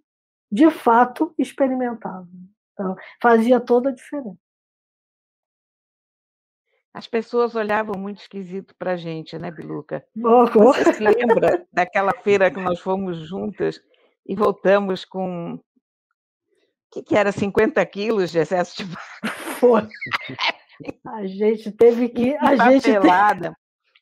de 0.51 0.71
fato, 0.71 1.35
experimentava. 1.39 2.29
Então, 2.73 2.97
fazia 3.21 3.61
toda 3.61 3.91
a 3.91 3.93
diferença. 3.93 4.39
As 6.93 7.09
pessoas 7.09 7.57
olhavam 7.57 8.01
muito 8.01 8.21
esquisito 8.21 8.75
para 8.79 8.93
a 8.93 8.97
gente, 8.97 9.37
né, 9.37 9.51
Biluca? 9.51 10.07
Você 10.15 10.93
se 10.93 11.03
lembra 11.03 11.67
daquela 11.73 12.13
feira 12.23 12.51
que 12.53 12.61
nós 12.61 12.79
fomos 12.79 13.19
juntas 13.19 13.81
e 14.25 14.37
voltamos 14.37 15.05
com 15.05 15.59
que, 16.93 17.03
que 17.03 17.17
era 17.17 17.33
50 17.33 17.85
quilos 17.87 18.31
de 18.31 18.39
excesso 18.39 18.85
de 18.85 18.97
Foi. 19.59 19.83
A 21.07 21.27
gente 21.27 21.71
teve 21.73 22.09
que. 22.09 22.37
A 22.37 22.71
gente. 22.71 22.91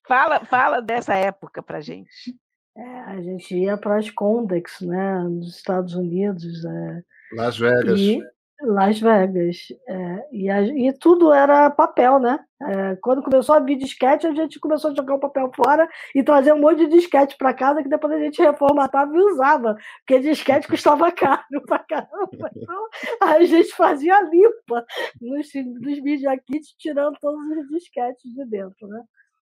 Fala, 0.06 0.44
fala 0.44 0.82
dessa 0.82 1.14
época 1.14 1.62
para 1.62 1.80
gente. 1.80 2.34
É, 2.76 3.00
a 3.00 3.20
gente 3.20 3.54
ia 3.56 3.76
para 3.76 3.98
as 3.98 4.10
Condex, 4.10 4.80
né, 4.80 5.18
nos 5.24 5.56
Estados 5.56 5.94
Unidos. 5.94 6.64
É, 6.64 7.02
Las 7.32 7.58
Vegas. 7.58 8.00
E, 8.00 8.22
Las 8.62 8.98
Vegas. 8.98 9.68
É, 9.86 10.28
e, 10.32 10.48
a, 10.48 10.62
e, 10.62 10.92
tudo 10.92 11.32
era 11.32 11.70
papel, 11.70 12.18
né? 12.18 12.38
É, 12.62 12.96
quando 13.02 13.22
começou 13.22 13.54
a 13.54 13.60
vir 13.60 13.76
disquete, 13.76 14.26
a 14.26 14.34
gente 14.34 14.58
começou 14.58 14.90
a 14.90 14.94
jogar 14.94 15.16
o 15.16 15.20
papel 15.20 15.50
fora 15.54 15.88
e 16.14 16.22
trazer 16.22 16.52
um 16.52 16.60
monte 16.60 16.78
de 16.78 16.96
disquete 16.96 17.36
para 17.36 17.52
casa 17.52 17.82
que 17.82 17.88
depois 17.88 18.12
a 18.14 18.18
gente 18.18 18.40
reformatava 18.40 19.14
e 19.14 19.20
usava, 19.20 19.76
porque 19.98 20.20
disquete 20.20 20.66
custava 20.68 21.12
caro 21.12 21.42
para 21.66 21.80
caramba. 21.80 22.50
Então 22.56 22.88
a 23.20 23.44
gente 23.44 23.74
fazia 23.74 24.20
limpa 24.22 24.84
nos, 25.20 25.48
nos 25.80 26.02
media 26.02 26.36
kits, 26.38 26.74
tirando 26.78 27.18
todos 27.20 27.44
os 27.44 27.68
disquetes 27.68 28.32
de 28.32 28.44
dentro, 28.46 28.86
né? 28.88 29.02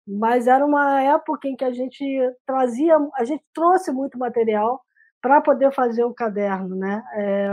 Mas 0.06 0.46
era 0.46 0.64
uma 0.64 1.02
época 1.02 1.48
em 1.48 1.56
que 1.56 1.64
a 1.64 1.72
gente 1.72 2.04
trazia, 2.46 2.96
a 3.16 3.24
gente 3.24 3.42
trouxe 3.52 3.90
muito 3.90 4.18
material 4.18 4.80
para 5.20 5.40
poder 5.40 5.72
fazer 5.72 6.04
o 6.04 6.14
caderno. 6.14 6.76
Né? 6.76 7.02
É, 7.14 7.48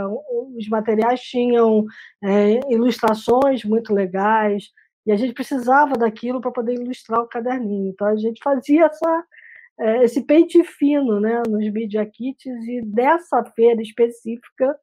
os 0.56 0.68
materiais 0.70 1.22
tinham 1.22 1.86
é, 2.24 2.60
ilustrações 2.72 3.64
muito 3.64 3.94
legais, 3.94 4.66
e 5.06 5.12
a 5.12 5.16
gente 5.16 5.34
precisava 5.34 5.96
daquilo 5.96 6.40
para 6.40 6.52
poder 6.52 6.74
ilustrar 6.76 7.22
o 7.22 7.28
caderninho. 7.28 7.90
Então 7.90 8.08
a 8.08 8.16
gente 8.16 8.42
fazia 8.42 8.86
essa, 8.86 9.26
é, 9.80 10.04
esse 10.04 10.22
pente 10.26 10.64
fino 10.64 11.20
né, 11.20 11.42
nos 11.48 11.72
Media 11.72 12.06
Kits, 12.06 12.46
e 12.46 12.82
dessa 12.86 13.44
feira 13.56 13.82
específica 13.82 14.78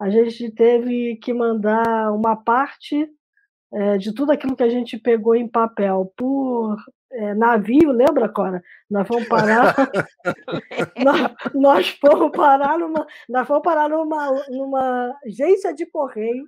a 0.00 0.08
gente 0.10 0.50
teve 0.52 1.16
que 1.16 1.34
mandar 1.34 2.12
uma 2.12 2.36
parte 2.36 3.10
é, 3.72 3.98
de 3.98 4.14
tudo 4.14 4.32
aquilo 4.32 4.56
que 4.56 4.62
a 4.62 4.68
gente 4.68 4.98
pegou 4.98 5.34
em 5.34 5.48
papel 5.48 6.12
por 6.16 6.76
é, 7.10 7.34
navio, 7.34 7.90
lembra, 7.90 8.28
Cora? 8.28 8.62
Nós 8.90 9.06
fomos 9.06 9.28
parar. 9.28 9.74
nós, 11.04 11.34
nós, 11.54 11.88
fomos 11.88 12.30
parar 12.30 12.78
numa. 12.78 13.06
Nós 13.28 13.46
fomos 13.46 13.62
parar 13.62 13.88
numa, 13.88 14.30
numa 14.48 15.14
agência 15.24 15.74
de 15.74 15.86
correio 15.86 16.46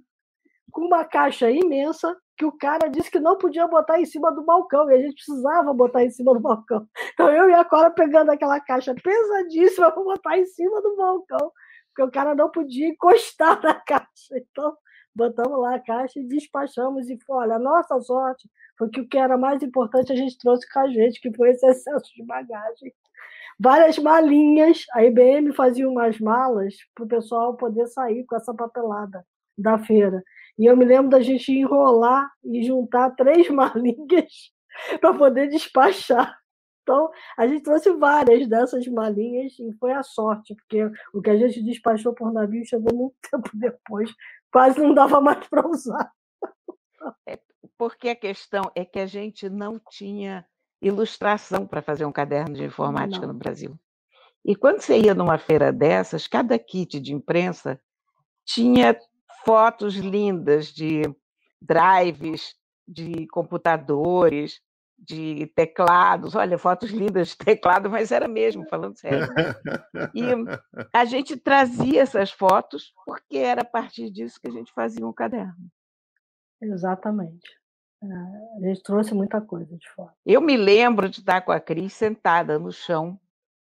com 0.70 0.82
uma 0.82 1.04
caixa 1.04 1.50
imensa 1.50 2.16
que 2.36 2.44
o 2.44 2.52
cara 2.52 2.88
disse 2.88 3.10
que 3.10 3.20
não 3.20 3.36
podia 3.36 3.66
botar 3.66 4.00
em 4.00 4.06
cima 4.06 4.32
do 4.32 4.42
balcão, 4.42 4.90
e 4.90 4.94
a 4.94 4.98
gente 4.98 5.14
precisava 5.14 5.74
botar 5.74 6.02
em 6.04 6.10
cima 6.10 6.32
do 6.32 6.40
balcão. 6.40 6.86
Então 7.12 7.28
eu 7.30 7.50
e 7.50 7.52
a 7.52 7.62
Cora 7.64 7.90
pegando 7.90 8.30
aquela 8.30 8.58
caixa 8.60 8.94
pesadíssima 8.94 9.92
para 9.92 10.02
botar 10.02 10.38
em 10.38 10.46
cima 10.46 10.80
do 10.80 10.96
balcão, 10.96 11.52
porque 11.88 12.02
o 12.02 12.10
cara 12.10 12.34
não 12.34 12.50
podia 12.50 12.88
encostar 12.88 13.60
na 13.62 13.74
caixa. 13.84 14.08
Então, 14.32 14.74
botamos 15.14 15.58
lá 15.60 15.76
a 15.76 15.80
caixa 15.80 16.20
e 16.20 16.26
despachamos, 16.26 17.08
e 17.10 17.18
foi, 17.24 17.36
olha, 17.36 17.56
a 17.56 17.58
nossa 17.58 18.00
sorte 18.00 18.48
porque 18.80 18.98
o 18.98 19.06
que 19.06 19.18
era 19.18 19.36
mais 19.36 19.62
importante 19.62 20.10
a 20.10 20.16
gente 20.16 20.38
trouxe 20.38 20.66
com 20.72 20.80
a 20.80 20.88
gente, 20.88 21.20
que 21.20 21.30
foi 21.36 21.50
esse 21.50 21.66
excesso 21.68 22.10
de 22.16 22.24
bagagem. 22.24 22.90
Várias 23.58 23.98
malinhas, 23.98 24.86
a 24.94 25.04
IBM 25.04 25.52
fazia 25.52 25.86
umas 25.86 26.18
malas 26.18 26.74
para 26.94 27.04
o 27.04 27.08
pessoal 27.08 27.58
poder 27.58 27.86
sair 27.88 28.24
com 28.24 28.34
essa 28.36 28.54
papelada 28.54 29.22
da 29.58 29.78
feira. 29.78 30.24
E 30.58 30.64
eu 30.64 30.74
me 30.74 30.86
lembro 30.86 31.10
da 31.10 31.20
gente 31.20 31.52
enrolar 31.52 32.26
e 32.42 32.62
juntar 32.62 33.10
três 33.10 33.48
malinhas 33.52 34.50
para 34.98 35.12
poder 35.12 35.48
despachar. 35.50 36.34
Então, 36.82 37.10
a 37.36 37.46
gente 37.46 37.62
trouxe 37.62 37.92
várias 37.92 38.48
dessas 38.48 38.86
malinhas 38.86 39.52
e 39.58 39.74
foi 39.78 39.92
a 39.92 40.02
sorte, 40.02 40.54
porque 40.54 40.90
o 41.12 41.20
que 41.20 41.28
a 41.28 41.36
gente 41.36 41.62
despachou 41.62 42.14
por 42.14 42.32
navio 42.32 42.64
chegou 42.64 42.96
muito 42.96 43.14
tempo 43.30 43.50
depois, 43.52 44.10
quase 44.52 44.80
não 44.80 44.94
dava 44.94 45.20
mais 45.20 45.46
para 45.48 45.66
usar. 45.66 46.12
É, 47.26 47.38
porque 47.78 48.10
a 48.10 48.16
questão 48.16 48.70
é 48.74 48.84
que 48.84 48.98
a 48.98 49.06
gente 49.06 49.48
não 49.48 49.80
tinha 49.90 50.46
ilustração 50.82 51.66
para 51.66 51.82
fazer 51.82 52.04
um 52.04 52.12
caderno 52.12 52.54
de 52.54 52.64
informática 52.64 53.26
não. 53.26 53.32
no 53.32 53.38
Brasil. 53.38 53.78
E 54.44 54.56
quando 54.56 54.80
você 54.80 54.98
ia 54.98 55.14
numa 55.14 55.38
feira 55.38 55.72
dessas, 55.72 56.26
cada 56.26 56.58
kit 56.58 56.98
de 56.98 57.14
imprensa 57.14 57.80
tinha 58.44 58.98
fotos 59.44 59.94
lindas 59.96 60.68
de 60.68 61.02
drives, 61.60 62.54
de 62.88 63.26
computadores, 63.28 64.60
de 65.00 65.46
teclados, 65.54 66.34
olha, 66.34 66.58
fotos 66.58 66.90
lindas 66.90 67.28
de 67.28 67.38
teclado, 67.38 67.88
mas 67.88 68.12
era 68.12 68.28
mesmo, 68.28 68.66
falando 68.68 68.96
sério. 68.98 69.26
E 70.14 70.22
a 70.92 71.04
gente 71.04 71.36
trazia 71.36 72.02
essas 72.02 72.30
fotos 72.30 72.92
porque 73.06 73.38
era 73.38 73.62
a 73.62 73.64
partir 73.64 74.10
disso 74.10 74.40
que 74.40 74.48
a 74.48 74.52
gente 74.52 74.72
fazia 74.72 75.06
um 75.06 75.12
caderno. 75.12 75.70
Exatamente. 76.60 77.48
É, 78.02 78.06
a 78.06 78.68
gente 78.68 78.82
trouxe 78.82 79.14
muita 79.14 79.40
coisa 79.40 79.76
de 79.76 79.88
fora. 79.90 80.12
Eu 80.24 80.40
me 80.40 80.56
lembro 80.56 81.08
de 81.08 81.20
estar 81.20 81.40
com 81.42 81.52
a 81.52 81.60
Cris 81.60 81.92
sentada 81.92 82.58
no 82.58 82.72
chão 82.72 83.18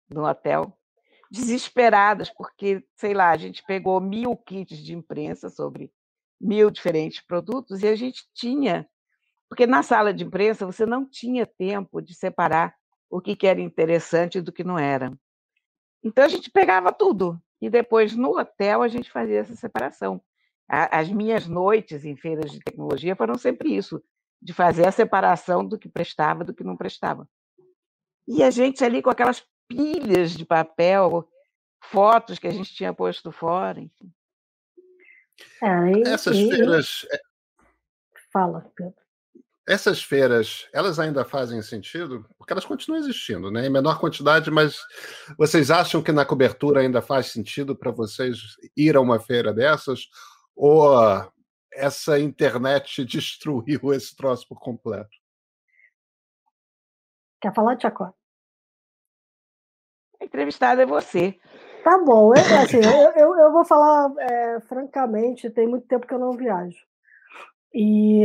do 0.08 0.22
hotel, 0.22 0.76
desesperadas, 1.30 2.30
porque, 2.30 2.84
sei 2.96 3.14
lá, 3.14 3.30
a 3.30 3.36
gente 3.36 3.62
pegou 3.64 4.00
mil 4.00 4.36
kits 4.36 4.78
de 4.78 4.94
imprensa 4.94 5.48
sobre 5.48 5.92
mil 6.40 6.70
diferentes 6.70 7.20
produtos 7.20 7.82
e 7.82 7.88
a 7.88 7.96
gente 7.96 8.24
tinha 8.34 8.88
porque 9.48 9.66
na 9.66 9.82
sala 9.82 10.12
de 10.12 10.24
imprensa 10.24 10.66
você 10.66 10.84
não 10.86 11.08
tinha 11.08 11.46
tempo 11.46 12.00
de 12.00 12.14
separar 12.14 12.74
o 13.10 13.20
que, 13.20 13.46
era 13.46 13.60
interessante 13.60 14.40
do 14.40 14.52
que 14.52 14.64
não 14.64 14.78
era. 14.78 15.12
Então 16.02 16.24
a 16.24 16.28
gente 16.28 16.50
pegava 16.50 16.92
tudo 16.92 17.40
e 17.60 17.70
depois 17.70 18.14
no 18.14 18.38
hotel 18.38 18.82
a 18.82 18.88
gente 18.88 19.10
fazia 19.10 19.38
essa 19.38 19.54
separação. 19.54 20.20
As 20.68 21.10
minhas 21.10 21.46
noites 21.46 22.04
em 22.04 22.16
feiras 22.16 22.50
de 22.50 22.58
tecnologia 22.58 23.14
foram 23.14 23.36
sempre 23.36 23.76
isso, 23.76 24.02
de 24.40 24.52
fazer 24.52 24.86
a 24.86 24.92
separação 24.92 25.64
do 25.66 25.78
que 25.78 25.88
prestava 25.88 26.42
do 26.42 26.54
que 26.54 26.64
não 26.64 26.76
prestava. 26.76 27.28
E 28.26 28.42
a 28.42 28.50
gente 28.50 28.84
ali 28.84 29.02
com 29.02 29.10
aquelas 29.10 29.46
pilhas 29.68 30.32
de 30.32 30.44
papel, 30.44 31.28
fotos 31.82 32.38
que 32.38 32.46
a 32.46 32.50
gente 32.50 32.74
tinha 32.74 32.94
posto 32.94 33.30
fora, 33.30 33.80
enfim. 33.80 34.12
É, 35.62 35.92
e, 35.92 36.02
Essas 36.08 36.36
e, 36.36 36.48
feiras. 36.48 37.06
É 37.12 37.20
Fala, 38.32 38.68
Pedro. 38.74 39.03
Essas 39.66 40.02
feiras, 40.02 40.68
elas 40.74 40.98
ainda 40.98 41.24
fazem 41.24 41.62
sentido? 41.62 42.26
Porque 42.36 42.52
elas 42.52 42.66
continuam 42.66 43.00
existindo, 43.00 43.50
né? 43.50 43.66
Em 43.66 43.70
menor 43.70 43.98
quantidade, 43.98 44.50
mas 44.50 44.78
vocês 45.38 45.70
acham 45.70 46.02
que 46.02 46.12
na 46.12 46.26
cobertura 46.26 46.80
ainda 46.80 47.00
faz 47.00 47.28
sentido 47.28 47.74
para 47.74 47.90
vocês 47.90 48.56
ir 48.76 48.94
a 48.94 49.00
uma 49.00 49.18
feira 49.18 49.54
dessas? 49.54 50.08
Ou 50.54 50.92
essa 51.72 52.18
internet 52.20 53.04
destruiu 53.06 53.92
esse 53.94 54.14
troço 54.14 54.46
por 54.46 54.60
completo? 54.60 55.16
Quer 57.40 57.54
falar, 57.54 57.76
Tiago? 57.76 58.14
A 60.20 60.24
entrevistada 60.24 60.82
é 60.82 60.86
você. 60.86 61.38
Tá 61.82 61.98
bom, 61.98 62.32
eu, 62.34 62.58
assim, 62.62 62.80
eu, 62.84 63.12
eu, 63.16 63.38
eu 63.38 63.52
vou 63.52 63.64
falar 63.64 64.10
é, 64.18 64.60
francamente, 64.60 65.50
tem 65.50 65.66
muito 65.66 65.86
tempo 65.86 66.06
que 66.06 66.14
eu 66.14 66.18
não 66.18 66.32
viajo. 66.32 66.78
E, 67.74 68.22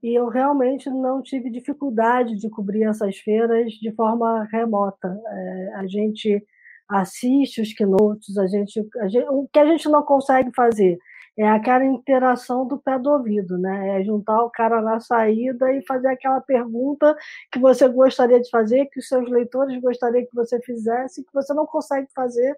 e, 0.00 0.14
eu 0.14 0.28
realmente 0.28 0.88
não 0.88 1.20
tive 1.20 1.50
dificuldade 1.50 2.36
de 2.36 2.48
cobrir 2.48 2.84
essas 2.84 3.18
feiras 3.18 3.72
de 3.72 3.90
forma 3.92 4.44
remota. 4.52 5.08
É, 5.26 5.74
a 5.74 5.86
gente 5.88 6.40
assiste 6.88 7.60
os 7.60 7.72
keynotes, 7.72 8.38
a 8.38 8.46
gente, 8.46 8.80
a 9.00 9.08
gente, 9.08 9.26
o 9.28 9.48
que 9.52 9.58
a 9.58 9.66
gente 9.66 9.88
não 9.88 10.04
consegue 10.04 10.52
fazer 10.54 10.98
é 11.36 11.48
aquela 11.48 11.84
interação 11.84 12.66
do 12.66 12.78
pé 12.78 12.98
do 12.98 13.10
ouvido, 13.10 13.58
né? 13.58 14.00
É 14.00 14.04
juntar 14.04 14.44
o 14.44 14.50
cara 14.50 14.80
na 14.82 15.00
saída 15.00 15.72
e 15.72 15.84
fazer 15.86 16.08
aquela 16.08 16.40
pergunta 16.40 17.16
que 17.50 17.58
você 17.58 17.88
gostaria 17.88 18.40
de 18.40 18.50
fazer, 18.50 18.86
que 18.86 19.00
os 19.00 19.08
seus 19.08 19.28
leitores 19.30 19.80
gostariam 19.80 20.26
que 20.26 20.34
você 20.34 20.60
fizesse, 20.60 21.24
que 21.24 21.32
você 21.32 21.52
não 21.54 21.66
consegue 21.66 22.08
fazer 22.14 22.56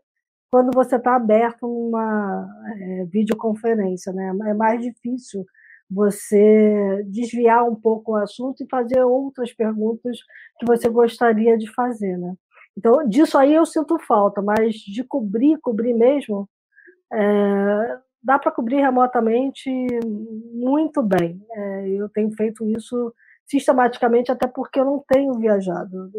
quando 0.51 0.73
você 0.75 0.97
está 0.97 1.17
aberto 1.17 1.67
numa 1.67 2.47
é, 2.79 3.05
videoconferência, 3.07 4.13
né? 4.13 4.29
É 4.47 4.55
mais 4.55 4.81
difícil 4.81 5.45
você 5.95 7.03
desviar 7.07 7.65
um 7.65 7.75
pouco 7.75 8.13
o 8.13 8.17
assunto 8.17 8.63
e 8.63 8.69
fazer 8.69 9.03
outras 9.03 9.53
perguntas 9.53 10.19
que 10.59 10.67
você 10.67 10.89
gostaria 10.89 11.57
de 11.57 11.73
fazer, 11.73 12.17
né? 12.19 12.35
Então, 12.77 13.09
disso 13.09 13.39
aí 13.39 13.55
eu 13.55 13.65
sinto 13.65 13.99
falta, 14.01 14.43
mas 14.43 14.75
de 14.75 15.05
cobrir, 15.05 15.59
cobrir 15.61 15.95
mesmo, 15.95 16.49
é, 17.13 17.99
dá 18.23 18.39
para 18.39 18.51
cobrir 18.51 18.81
remotamente 18.81 19.71
muito 20.53 21.03
bem. 21.03 21.41
É, 21.53 21.89
eu 21.91 22.09
tenho 22.09 22.33
feito 22.35 22.69
isso 22.71 23.15
sistematicamente, 23.47 24.33
até 24.33 24.49
porque 24.49 24.81
eu 24.81 24.85
não 24.85 25.05
tenho 25.07 25.35
viajado. 25.35 26.11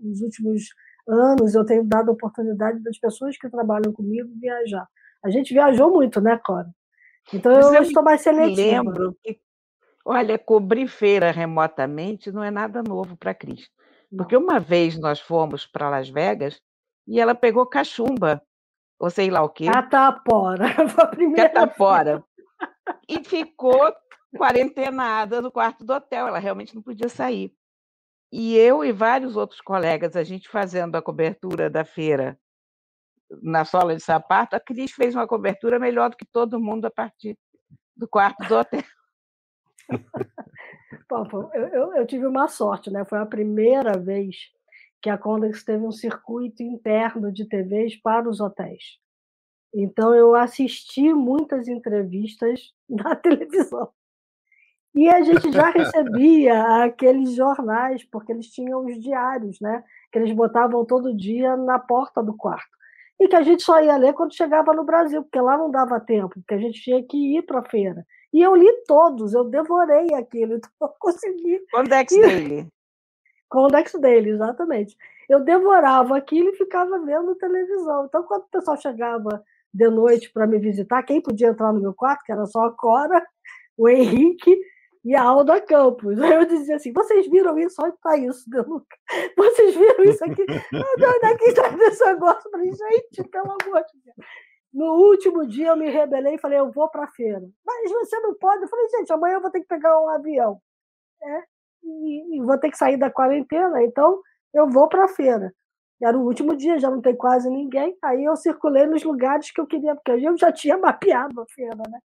Nos 0.00 0.22
últimos 0.22 0.62
anos, 1.06 1.54
eu 1.54 1.64
tenho 1.64 1.84
dado 1.84 2.10
oportunidade 2.10 2.80
das 2.82 2.98
pessoas 2.98 3.36
que 3.36 3.50
trabalham 3.50 3.92
comigo 3.92 4.30
viajar. 4.40 4.86
A 5.22 5.28
gente 5.28 5.52
viajou 5.52 5.90
muito, 5.92 6.20
né, 6.20 6.38
Cora? 6.42 6.68
Então 7.32 7.52
eu, 7.52 7.74
eu 7.74 7.82
estou 7.82 8.02
mais 8.02 8.20
seletiva. 8.20 8.60
lembro 8.60 9.16
que, 9.22 9.40
olha, 10.04 10.38
cobrir 10.38 10.88
feira 10.88 11.30
remotamente 11.30 12.32
não 12.32 12.42
é 12.42 12.50
nada 12.50 12.82
novo 12.82 13.16
para 13.16 13.30
a 13.30 13.34
Cris. 13.34 13.68
Porque 14.16 14.36
uma 14.36 14.58
vez 14.58 14.98
nós 14.98 15.20
fomos 15.20 15.66
para 15.66 15.88
Las 15.88 16.08
Vegas 16.08 16.60
e 17.06 17.20
ela 17.20 17.34
pegou 17.34 17.64
cachumba, 17.66 18.42
ou 18.98 19.08
sei 19.08 19.30
lá 19.30 19.42
o 19.42 19.48
quê. 19.48 19.66
Catapora. 19.66 20.66
Foi 20.88 21.04
a 21.04 21.06
primeira 21.06 21.48
Catapora. 21.48 22.24
e 23.08 23.22
ficou 23.22 23.92
quarentenada 24.36 25.40
no 25.40 25.50
quarto 25.50 25.84
do 25.84 25.92
hotel. 25.92 26.26
Ela 26.26 26.38
realmente 26.38 26.74
não 26.74 26.82
podia 26.82 27.08
sair. 27.08 27.52
E 28.32 28.56
eu 28.56 28.84
e 28.84 28.92
vários 28.92 29.36
outros 29.36 29.60
colegas, 29.60 30.14
a 30.14 30.22
gente 30.22 30.48
fazendo 30.48 30.96
a 30.96 31.02
cobertura 31.02 31.68
da 31.68 31.84
feira 31.84 32.38
na 33.42 33.64
sola 33.64 33.94
de 33.94 34.02
sapato, 34.02 34.56
a 34.56 34.60
Cris 34.60 34.92
fez 34.92 35.14
uma 35.14 35.26
cobertura 35.26 35.78
melhor 35.78 36.10
do 36.10 36.16
que 36.16 36.24
todo 36.24 36.60
mundo 36.60 36.86
a 36.86 36.90
partir 36.90 37.38
do 37.96 38.08
quarto 38.08 38.46
do 38.48 38.56
hotel. 38.56 38.82
Bom, 41.08 41.50
eu, 41.54 41.66
eu, 41.68 41.94
eu, 41.96 42.06
tive 42.06 42.26
uma 42.26 42.48
sorte, 42.48 42.90
né? 42.90 43.04
Foi 43.04 43.18
a 43.18 43.26
primeira 43.26 43.98
vez 43.98 44.36
que 45.02 45.10
a 45.10 45.18
Condex 45.18 45.64
teve 45.64 45.84
um 45.84 45.92
circuito 45.92 46.62
interno 46.62 47.32
de 47.32 47.46
TVs 47.46 47.96
para 47.96 48.28
os 48.28 48.40
hotéis. 48.40 48.98
Então 49.72 50.14
eu 50.14 50.34
assisti 50.34 51.12
muitas 51.14 51.68
entrevistas 51.68 52.72
na 52.88 53.14
televisão. 53.14 53.90
E 54.92 55.08
a 55.08 55.22
gente 55.22 55.52
já 55.52 55.70
recebia 55.70 56.84
aqueles 56.84 57.34
jornais, 57.36 58.02
porque 58.04 58.32
eles 58.32 58.48
tinham 58.48 58.84
os 58.84 59.00
diários, 59.00 59.60
né? 59.60 59.84
Que 60.10 60.18
eles 60.18 60.34
botavam 60.34 60.84
todo 60.84 61.16
dia 61.16 61.56
na 61.56 61.78
porta 61.78 62.20
do 62.20 62.36
quarto 62.36 62.79
e 63.20 63.28
que 63.28 63.36
a 63.36 63.42
gente 63.42 63.62
só 63.62 63.80
ia 63.82 63.98
ler 63.98 64.14
quando 64.14 64.34
chegava 64.34 64.72
no 64.72 64.82
Brasil, 64.82 65.22
porque 65.22 65.38
lá 65.38 65.58
não 65.58 65.70
dava 65.70 66.00
tempo, 66.00 66.30
porque 66.40 66.54
a 66.54 66.58
gente 66.58 66.80
tinha 66.80 67.02
que 67.02 67.36
ir 67.36 67.42
para 67.42 67.60
a 67.60 67.68
feira. 67.68 68.06
E 68.32 68.40
eu 68.40 68.56
li 68.56 68.66
todos, 68.86 69.34
eu 69.34 69.44
devorei 69.44 70.14
aquilo, 70.14 70.54
então 70.56 70.70
eu 70.80 70.88
consegui. 70.98 71.60
Condex 71.70 72.12
e... 72.12 72.20
dele. 72.22 72.68
Condex 73.50 73.92
dele, 73.94 74.30
exatamente. 74.30 74.96
Eu 75.28 75.40
devorava 75.40 76.16
aquilo 76.16 76.48
e 76.48 76.56
ficava 76.56 76.98
vendo 77.00 77.34
televisão. 77.34 78.06
Então, 78.06 78.22
quando 78.22 78.42
o 78.44 78.50
pessoal 78.50 78.80
chegava 78.80 79.44
de 79.72 79.88
noite 79.88 80.32
para 80.32 80.46
me 80.46 80.58
visitar, 80.58 81.02
quem 81.02 81.20
podia 81.20 81.48
entrar 81.48 81.72
no 81.72 81.80
meu 81.80 81.92
quarto, 81.92 82.24
que 82.24 82.32
era 82.32 82.46
só 82.46 82.64
a 82.64 82.72
Cora, 82.72 83.22
o 83.76 83.88
Henrique 83.88 84.58
e 85.04 85.14
a 85.14 85.22
Alda 85.22 85.60
Campos. 85.60 86.18
Eu 86.18 86.44
dizia 86.44 86.76
assim: 86.76 86.92
vocês 86.92 87.26
viram 87.28 87.58
isso? 87.58 87.80
Olha 87.82 87.94
tá 88.02 88.16
isso, 88.16 88.48
Deluca. 88.48 88.96
Vocês 89.36 89.74
viram 89.74 90.04
isso 90.04 90.24
aqui? 90.24 90.42
Onde 90.42 91.26
é 91.26 91.36
que 91.36 91.44
está 91.44 91.68
esse 91.68 92.04
negócio? 92.04 92.42
Eu 92.46 92.50
falei, 92.50 92.72
gente, 92.72 93.28
pelo 93.28 93.46
amor 93.46 93.82
de 93.84 94.00
Deus. 94.04 94.26
No 94.72 94.94
último 94.94 95.46
dia 95.46 95.68
eu 95.68 95.76
me 95.76 95.90
rebelei 95.90 96.34
e 96.34 96.38
falei, 96.38 96.58
eu 96.58 96.70
vou 96.70 96.88
para 96.88 97.04
a 97.04 97.08
feira. 97.08 97.42
Mas 97.64 97.90
você 97.90 98.20
não 98.20 98.34
pode. 98.34 98.62
Eu 98.62 98.68
falei, 98.68 98.88
gente, 98.88 99.12
amanhã 99.12 99.34
eu 99.34 99.40
vou 99.40 99.50
ter 99.50 99.60
que 99.60 99.66
pegar 99.66 100.00
um 100.00 100.08
avião. 100.08 100.60
É, 101.22 101.42
e, 101.82 102.36
e 102.36 102.42
vou 102.42 102.58
ter 102.58 102.70
que 102.70 102.78
sair 102.78 102.96
da 102.96 103.10
quarentena, 103.10 103.82
então 103.82 104.20
eu 104.54 104.68
vou 104.68 104.88
para 104.88 105.04
a 105.04 105.08
feira. 105.08 105.52
Era 106.02 106.16
o 106.16 106.24
último 106.24 106.56
dia, 106.56 106.78
já 106.78 106.90
não 106.90 107.00
tem 107.00 107.14
quase 107.14 107.50
ninguém. 107.50 107.96
Aí 108.02 108.24
eu 108.24 108.34
circulei 108.36 108.86
nos 108.86 109.02
lugares 109.02 109.50
que 109.50 109.60
eu 109.60 109.66
queria, 109.66 109.94
porque 109.94 110.12
eu 110.12 110.36
já 110.36 110.50
tinha 110.50 110.78
mapeado 110.78 111.40
a 111.40 111.46
feira, 111.46 111.76
né? 111.76 112.00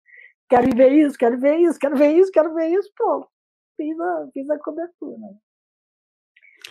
Quero 0.52 0.76
ver 0.76 0.92
isso, 0.92 1.16
quero 1.16 1.40
ver 1.40 1.56
isso, 1.56 1.78
quero 1.78 1.96
ver 1.96 2.12
isso, 2.12 2.30
quero 2.30 2.54
ver 2.54 2.68
isso, 2.68 2.90
pô, 2.94 3.26
fiz 3.76 3.98
a, 3.98 4.28
fiz 4.34 4.50
a 4.50 4.58
cobertura. 4.58 5.28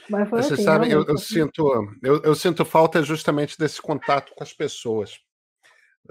Mas 0.08 0.30
foi 0.30 0.44
Você 0.44 0.54
assim, 0.54 0.64
sabe, 0.64 0.92
eu, 0.92 1.04
eu 1.06 1.18
sinto, 1.18 1.96
eu, 2.04 2.22
eu, 2.22 2.36
sinto 2.36 2.64
falta 2.64 3.02
justamente 3.02 3.58
desse 3.58 3.82
contato 3.82 4.34
com 4.36 4.44
as 4.44 4.54
pessoas, 4.54 5.20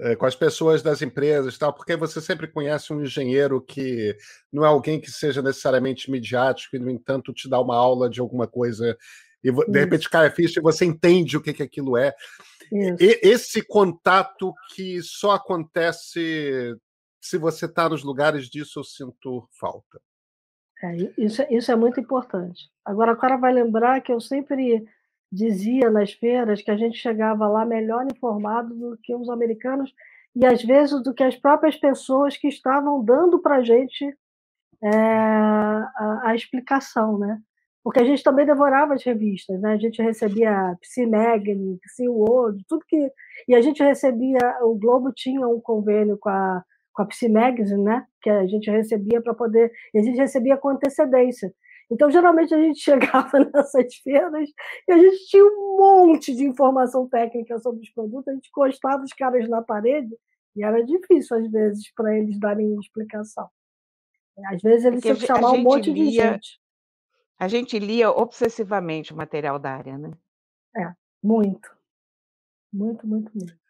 é, 0.01 0.15
com 0.17 0.25
as 0.25 0.35
pessoas 0.35 0.81
das 0.81 1.01
empresas, 1.01 1.57
tal, 1.57 1.73
porque 1.73 1.95
você 1.95 2.19
sempre 2.19 2.47
conhece 2.47 2.91
um 2.91 3.01
engenheiro 3.01 3.61
que 3.61 4.17
não 4.51 4.65
é 4.65 4.67
alguém 4.67 4.99
que 4.99 5.09
seja 5.09 5.41
necessariamente 5.41 6.11
midiático 6.11 6.75
e 6.75 6.79
no 6.79 6.89
entanto 6.89 7.33
te 7.33 7.49
dá 7.49 7.59
uma 7.59 7.75
aula 7.75 8.09
de 8.09 8.19
alguma 8.19 8.47
coisa 8.47 8.97
e 9.43 9.51
de 9.51 9.79
repente 9.79 10.09
cai 10.09 10.27
a 10.27 10.31
ficha 10.31 10.59
e 10.59 10.63
você 10.63 10.85
entende 10.85 11.35
o 11.37 11.41
que, 11.41 11.53
que 11.53 11.63
aquilo 11.63 11.97
é. 11.97 12.13
Esse 12.99 13.61
contato 13.61 14.53
que 14.75 15.01
só 15.01 15.31
acontece 15.31 16.75
se 17.21 17.37
você 17.37 17.65
está 17.65 17.87
nos 17.87 18.03
lugares 18.03 18.49
disso, 18.49 18.79
eu 18.79 18.83
sinto 18.83 19.47
falta. 19.59 20.01
É, 20.83 20.95
isso, 21.17 21.43
isso 21.49 21.71
é 21.71 21.75
muito 21.75 21.99
importante. 21.99 22.69
Agora, 22.83 23.13
o 23.13 23.17
cara 23.17 23.37
vai 23.37 23.53
lembrar 23.53 24.01
que 24.01 24.11
eu 24.11 24.19
sempre 24.19 24.83
dizia 25.31 25.89
nas 25.89 26.11
feiras 26.11 26.61
que 26.61 26.71
a 26.71 26.75
gente 26.75 26.97
chegava 26.97 27.47
lá 27.47 27.65
melhor 27.65 28.05
informado 28.05 28.75
do 28.75 28.97
que 28.97 29.15
os 29.15 29.29
americanos 29.29 29.93
e 30.35 30.45
às 30.45 30.61
vezes 30.63 31.01
do 31.03 31.13
que 31.13 31.23
as 31.23 31.35
próprias 31.35 31.77
pessoas 31.77 32.35
que 32.35 32.47
estavam 32.47 33.03
dando 33.03 33.39
para 33.39 33.57
a 33.57 33.63
gente 33.63 34.05
é, 34.83 34.89
a, 34.89 36.21
a, 36.25 36.35
explicação, 36.35 37.17
né? 37.17 37.39
porque 37.83 37.99
a 37.99 38.03
gente 38.03 38.23
também 38.23 38.45
devorava 38.45 38.93
as 38.93 39.03
revistas, 39.03 39.59
né? 39.59 39.73
A 39.73 39.77
gente 39.77 40.01
recebia 40.01 40.75
Psy 40.81 41.05
Magazine, 41.05 41.79
Psy 41.79 42.07
World, 42.07 42.63
tudo 42.67 42.85
que 42.87 43.11
e 43.47 43.55
a 43.55 43.61
gente 43.61 43.81
recebia, 43.83 44.57
o 44.61 44.75
Globo 44.75 45.11
tinha 45.11 45.47
um 45.47 45.59
convênio 45.59 46.17
com 46.17 46.29
a 46.29 46.63
com 46.93 47.03
a 47.03 47.05
Psy 47.05 47.29
Magazine, 47.29 47.83
né? 47.83 48.05
Que 48.21 48.29
a 48.29 48.45
gente 48.45 48.69
recebia 48.69 49.21
para 49.21 49.33
poder, 49.33 49.71
e 49.93 49.99
a 49.99 50.03
gente 50.03 50.17
recebia 50.17 50.57
com 50.57 50.69
antecedência. 50.69 51.53
Então, 51.89 52.09
geralmente, 52.09 52.53
a 52.53 52.57
gente 52.57 52.79
chegava 52.81 53.39
nessas 53.39 53.95
feiras 53.95 54.49
e 54.87 54.91
a 54.91 54.97
gente 54.97 55.25
tinha 55.27 55.43
um 55.43 55.77
monte 55.77 56.33
de 56.35 56.43
informação 56.43 57.07
técnica 57.07 57.59
sobre 57.59 57.81
os 57.81 57.89
produtos, 57.89 58.27
a 58.27 58.33
gente 58.33 58.47
encostava 58.47 59.03
os 59.03 59.13
caras 59.13 59.47
na 59.49 59.61
parede 59.61 60.15
e 60.55 60.63
era 60.63 60.83
difícil, 60.83 61.37
às 61.37 61.49
vezes, 61.49 61.91
para 61.93 62.17
eles 62.17 62.39
darem 62.39 62.77
explicação. 62.79 63.49
Às 64.47 64.61
vezes, 64.61 64.85
eles 64.85 65.01
tinham 65.01 65.15
que 65.15 65.25
chamar 65.25 65.51
um 65.51 65.61
monte 65.61 65.91
lia, 65.91 66.05
de 66.05 66.11
gente. 66.11 66.61
A 67.37 67.47
gente 67.47 67.77
lia 67.79 68.09
obsessivamente 68.09 69.13
o 69.13 69.17
material 69.17 69.59
da 69.59 69.71
área, 69.71 69.97
né? 69.97 70.11
É, 70.75 70.93
muito. 71.21 71.69
Muito, 72.71 73.05
muito, 73.05 73.31
muito. 73.35 73.60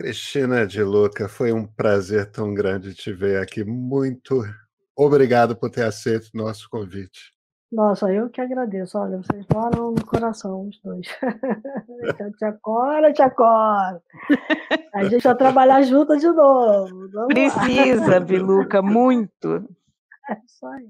Cristina 0.00 0.66
de 0.66 0.82
Luca, 0.82 1.28
foi 1.28 1.52
um 1.52 1.66
prazer 1.66 2.30
tão 2.30 2.54
grande 2.54 2.94
te 2.94 3.12
ver 3.12 3.38
aqui. 3.38 3.62
Muito 3.62 4.42
obrigado 4.96 5.54
por 5.54 5.68
ter 5.68 5.84
aceito 5.84 6.30
o 6.32 6.38
nosso 6.38 6.70
convite. 6.70 7.34
Nossa, 7.70 8.10
eu 8.10 8.30
que 8.30 8.40
agradeço. 8.40 8.96
Olha, 8.96 9.18
vocês 9.18 9.44
moram 9.52 9.92
no 9.92 10.06
coração, 10.06 10.68
os 10.68 10.80
dois. 10.80 11.06
Tia 12.38 12.58
Cora, 12.62 13.12
tia 13.12 13.28
Cora. 13.28 14.02
A 14.94 15.04
gente 15.04 15.22
vai 15.22 15.36
trabalhar 15.36 15.82
junto 15.82 16.16
de 16.16 16.28
novo. 16.28 17.10
Vamos 17.10 17.34
Precisa, 17.34 18.12
lá. 18.12 18.20
Biluca, 18.20 18.80
muito. 18.80 19.68
É 20.30 20.38
isso 20.46 20.66
aí. 20.66 20.88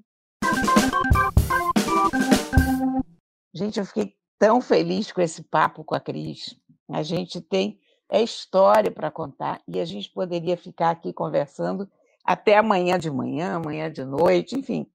Gente, 3.53 3.81
eu 3.81 3.85
fiquei 3.87 4.15
tão 4.39 4.61
feliz 4.61 5.11
com 5.11 5.21
esse 5.21 5.43
papo 5.43 5.83
com 5.83 5.97
a 5.97 6.01
Cris. 6.01 6.57
A 6.89 7.03
gente 7.03 7.41
tem 7.41 7.77
é 8.11 8.21
história 8.23 8.91
para 8.91 9.11
contar 9.11 9.63
e 9.69 9.81
a 9.81 9.85
gente 9.85 10.11
poderia 10.11 10.57
ficar 10.57 10.91
aqui 10.91 11.13
conversando 11.13 11.89
até 12.25 12.59
amanhã 12.59 12.99
de 12.99 13.11
manhã, 13.11 13.55
amanhã 13.55 13.91
de 13.91 14.05
noite, 14.05 14.59
enfim. 14.59 14.87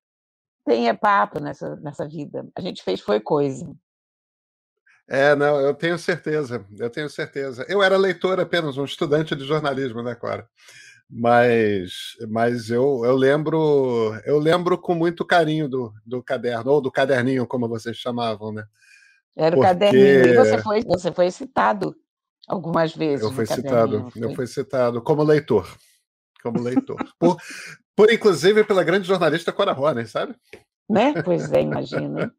Tem 0.66 0.89
é 0.89 0.93
papo 0.93 1.39
nessa, 1.39 1.76
nessa 1.78 2.07
vida. 2.07 2.47
A 2.55 2.61
gente 2.61 2.84
fez 2.84 2.99
foi 2.99 3.20
coisa. 3.20 3.72
É, 5.07 5.36
não, 5.36 5.59
eu 5.59 5.74
tenho 5.74 5.97
certeza, 5.97 6.66
eu 6.78 6.89
tenho 6.89 7.09
certeza. 7.09 7.66
Eu 7.70 7.82
era 7.82 7.95
leitor 7.95 8.39
apenas, 8.39 8.78
um 8.78 8.86
estudante 8.86 9.36
de 9.36 9.45
jornalismo, 9.45 10.01
né, 10.01 10.16
Clara? 10.16 10.47
Mas, 11.07 12.18
mas 12.28 12.72
eu, 12.72 13.03
eu 13.05 13.16
lembro 13.16 14.20
eu 14.26 14.39
lembro 14.39 14.76
com 14.76 14.95
muito 14.95 15.24
carinho 15.24 15.70
do, 15.70 15.93
do 16.03 16.24
caderno, 16.24 16.72
ou 16.72 16.82
do 16.82 16.91
caderninho, 16.91 17.45
como 17.45 17.70
vocês 17.70 17.95
chamavam, 17.95 18.51
né? 18.51 18.66
Era 19.36 19.55
o 19.55 19.59
Porque... 19.59 19.68
caderninho. 19.68 20.26
E 20.26 20.36
você 20.36 20.57
foi, 20.57 20.84
você 20.84 21.11
foi 21.11 21.30
citado 21.30 21.95
algumas 22.47 22.95
vezes. 22.95 23.25
Eu 23.25 23.31
fui 23.31 23.45
citado, 23.45 24.11
eu 24.15 24.35
fui 24.35 24.47
citado 24.47 25.01
como 25.01 25.23
leitor 25.23 25.67
como 26.45 26.61
leitor. 26.61 26.97
Por, 27.17 27.37
por 27.95 28.13
inclusive 28.13 28.63
pela 28.63 28.83
grande 28.83 29.07
jornalista 29.07 29.51
Cora 29.51 29.77
Horner, 29.77 30.07
sabe? 30.07 30.35
Né? 30.87 31.19
Pois 31.23 31.51
é, 31.51 31.61
imagina. 31.61 32.31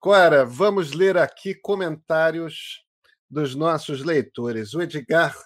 Cora, 0.00 0.46
vamos 0.46 0.92
ler 0.92 1.18
aqui 1.18 1.54
comentários 1.54 2.82
dos 3.28 3.54
nossos 3.54 4.02
leitores. 4.02 4.72
O 4.72 4.80
Edgar 4.80 5.36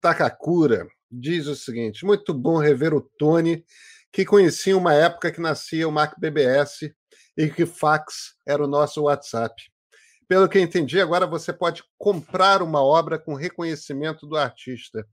Takakura 0.00 0.88
diz 1.08 1.46
o 1.46 1.54
seguinte: 1.54 2.04
muito 2.04 2.34
bom 2.34 2.58
rever 2.58 2.92
o 2.92 3.00
Tony, 3.00 3.64
que 4.12 4.24
conhecia 4.24 4.76
uma 4.76 4.94
época 4.94 5.30
que 5.30 5.40
nascia 5.40 5.86
o 5.86 5.92
Mac 5.92 6.18
BBS 6.18 6.92
e 7.36 7.48
que 7.48 7.64
fax 7.64 8.34
era 8.44 8.64
o 8.64 8.68
nosso 8.68 9.02
WhatsApp. 9.02 9.54
Pelo 10.30 10.48
que 10.48 10.60
entendi, 10.60 11.00
agora 11.00 11.26
você 11.26 11.52
pode 11.52 11.82
comprar 11.98 12.62
uma 12.62 12.80
obra 12.80 13.18
com 13.18 13.34
reconhecimento 13.34 14.28
do 14.28 14.36
artista 14.36 15.04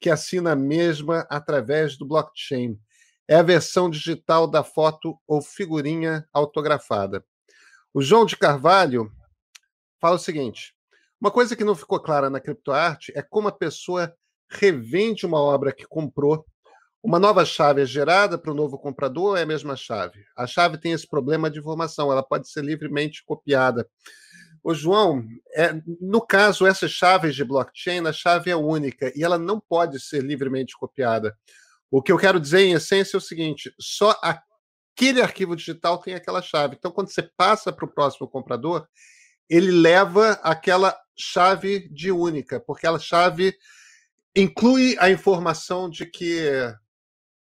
que 0.00 0.08
assina 0.08 0.52
a 0.52 0.56
mesma 0.56 1.26
através 1.28 1.98
do 1.98 2.06
blockchain. 2.06 2.80
É 3.28 3.34
a 3.34 3.42
versão 3.42 3.90
digital 3.90 4.46
da 4.46 4.64
foto 4.64 5.18
ou 5.28 5.42
figurinha 5.42 6.26
autografada. 6.32 7.22
O 7.92 8.00
João 8.00 8.24
de 8.24 8.34
Carvalho 8.34 9.12
fala 10.00 10.16
o 10.16 10.18
seguinte: 10.18 10.74
uma 11.20 11.30
coisa 11.30 11.54
que 11.54 11.64
não 11.64 11.76
ficou 11.76 12.00
clara 12.00 12.30
na 12.30 12.40
criptoarte 12.40 13.12
é 13.14 13.20
como 13.20 13.48
a 13.48 13.52
pessoa 13.52 14.10
revende 14.48 15.26
uma 15.26 15.38
obra 15.38 15.70
que 15.70 15.84
comprou. 15.84 16.46
Uma 17.02 17.18
nova 17.18 17.44
chave 17.44 17.82
é 17.82 17.84
gerada 17.84 18.38
para 18.38 18.52
o 18.52 18.54
novo 18.54 18.78
comprador 18.78 19.32
ou 19.32 19.36
é 19.36 19.42
a 19.42 19.46
mesma 19.46 19.76
chave? 19.76 20.24
A 20.34 20.46
chave 20.46 20.78
tem 20.78 20.92
esse 20.92 21.06
problema 21.06 21.50
de 21.50 21.58
informação, 21.58 22.10
ela 22.10 22.22
pode 22.22 22.48
ser 22.48 22.64
livremente 22.64 23.22
copiada. 23.22 23.86
O 24.62 24.72
João, 24.72 25.26
é, 25.54 25.74
no 26.00 26.20
caso, 26.20 26.66
essas 26.66 26.90
chaves 26.90 27.34
de 27.34 27.44
blockchain, 27.44 28.06
a 28.06 28.12
chave 28.12 28.50
é 28.50 28.56
única 28.56 29.12
e 29.16 29.24
ela 29.24 29.36
não 29.36 29.58
pode 29.58 29.98
ser 29.98 30.22
livremente 30.22 30.76
copiada. 30.76 31.36
O 31.90 32.00
que 32.00 32.12
eu 32.12 32.16
quero 32.16 32.40
dizer, 32.40 32.60
em 32.60 32.72
essência, 32.72 33.16
é 33.16 33.18
o 33.18 33.20
seguinte: 33.20 33.74
só 33.78 34.18
aquele 34.22 35.20
arquivo 35.20 35.56
digital 35.56 35.98
tem 35.98 36.14
aquela 36.14 36.40
chave. 36.40 36.76
Então, 36.78 36.92
quando 36.92 37.12
você 37.12 37.22
passa 37.36 37.72
para 37.72 37.84
o 37.84 37.92
próximo 37.92 38.28
comprador, 38.28 38.86
ele 39.50 39.70
leva 39.70 40.32
aquela 40.42 40.96
chave 41.16 41.88
de 41.88 42.12
única, 42.12 42.60
porque 42.60 42.86
aquela 42.86 42.98
chave 42.98 43.54
inclui 44.34 44.96
a 44.98 45.10
informação 45.10 45.90
de 45.90 46.06
que 46.06 46.40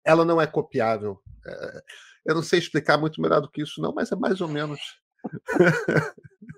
ela 0.03 0.26
não 0.26 0.41
é 0.41 0.47
copiável. 0.47 1.22
É, 1.45 1.82
eu 2.26 2.36
não 2.36 2.43
sei 2.43 2.59
explicar 2.59 2.97
muito 2.97 3.22
melhor 3.22 3.41
do 3.41 3.49
que 3.51 3.61
isso, 3.61 3.82
não, 3.82 3.93
mas 3.93 4.11
é 4.11 4.15
mais 4.15 4.41
ou 4.41 4.47
menos. 4.47 4.80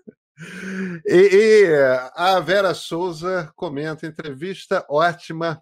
E, 1.06 1.16
e, 1.16 1.68
a 2.16 2.40
Vera 2.40 2.74
Souza 2.74 3.52
comenta: 3.56 4.08
entrevista 4.08 4.86
ótima, 4.90 5.62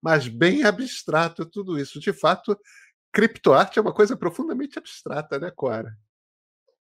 mas 0.00 0.28
bem 0.28 0.64
abstrato 0.64 1.46
tudo 1.46 1.78
isso. 1.78 2.00
De 2.00 2.12
fato, 2.12 2.58
criptoarte 3.12 3.78
é 3.78 3.82
uma 3.82 3.92
coisa 3.92 4.16
profundamente 4.16 4.78
abstrata, 4.78 5.38
né, 5.38 5.50
Cora? 5.50 5.96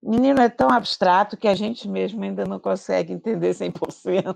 Menino, 0.01 0.39
é 0.39 0.49
tão 0.49 0.69
abstrato 0.69 1.35
que 1.35 1.47
a 1.47 1.55
gente 1.55 1.87
mesmo 1.87 2.23
ainda 2.23 2.45
não 2.45 2.59
consegue 2.59 3.11
entender 3.11 3.51
100%. 3.51 4.35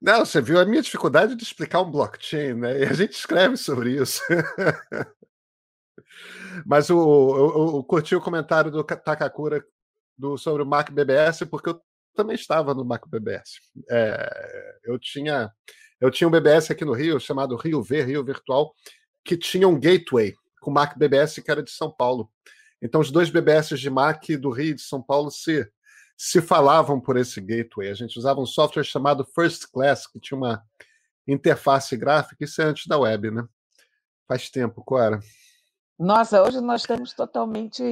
Não, 0.00 0.24
você 0.24 0.40
viu 0.40 0.58
a 0.58 0.64
minha 0.64 0.80
dificuldade 0.80 1.34
de 1.34 1.42
explicar 1.42 1.82
um 1.82 1.90
blockchain, 1.90 2.54
né? 2.54 2.80
E 2.80 2.84
a 2.84 2.92
gente 2.92 3.12
escreve 3.12 3.56
sobre 3.56 4.00
isso. 4.00 4.22
Mas 6.64 6.88
o, 6.88 6.96
o, 6.96 7.78
o, 7.78 7.84
curti 7.84 8.14
o 8.14 8.20
comentário 8.20 8.70
do 8.70 8.82
Takakura 8.82 9.64
do, 10.16 10.36
sobre 10.36 10.62
o 10.62 10.66
Mac 10.66 10.90
BBS, 10.90 11.44
porque 11.44 11.70
eu 11.70 11.80
também 12.14 12.34
estava 12.34 12.74
no 12.74 12.84
Mac 12.84 13.06
BBS. 13.08 13.60
É, 13.90 14.78
eu 14.84 14.98
tinha 14.98 15.50
eu 16.00 16.10
tinha 16.10 16.28
um 16.28 16.30
BBS 16.30 16.70
aqui 16.70 16.84
no 16.84 16.92
Rio 16.92 17.18
chamado 17.18 17.56
Rio 17.56 17.82
V, 17.82 18.02
Rio 18.02 18.24
Virtual, 18.24 18.74
que 19.24 19.36
tinha 19.36 19.66
um 19.66 19.78
gateway 19.78 20.34
com 20.60 20.70
Mac 20.70 20.96
BBS 20.98 21.40
que 21.40 21.50
era 21.50 21.62
de 21.62 21.70
São 21.70 21.90
Paulo. 21.90 22.30
Então 22.82 23.00
os 23.00 23.10
dois 23.10 23.30
BBS 23.30 23.78
de 23.78 23.88
Mac 23.88 24.22
do 24.40 24.50
Rio 24.50 24.70
e 24.70 24.74
de 24.74 24.82
São 24.82 25.02
Paulo 25.02 25.30
se 25.30 25.66
se 26.16 26.40
falavam 26.40 27.00
por 27.00 27.16
esse 27.16 27.40
gateway. 27.40 27.90
A 27.90 27.94
gente 27.94 28.18
usava 28.18 28.40
um 28.40 28.46
software 28.46 28.84
chamado 28.84 29.26
First 29.34 29.66
Class, 29.72 30.06
que 30.06 30.20
tinha 30.20 30.38
uma 30.38 30.62
interface 31.26 31.96
gráfica, 31.96 32.44
isso 32.44 32.60
é 32.62 32.66
antes 32.66 32.86
da 32.86 32.98
web, 32.98 33.30
né? 33.30 33.44
Faz 34.26 34.48
tempo, 34.48 34.82
Cora. 34.84 35.20
Nossa, 35.98 36.42
hoje 36.42 36.60
nós 36.60 36.82
estamos 36.82 37.12
totalmente 37.12 37.82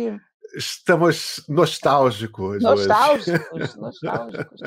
Estamos 0.54 1.44
nostálgicos. 1.48 2.62
Nostálgicos, 2.62 3.76
nostálgicos. 3.76 4.60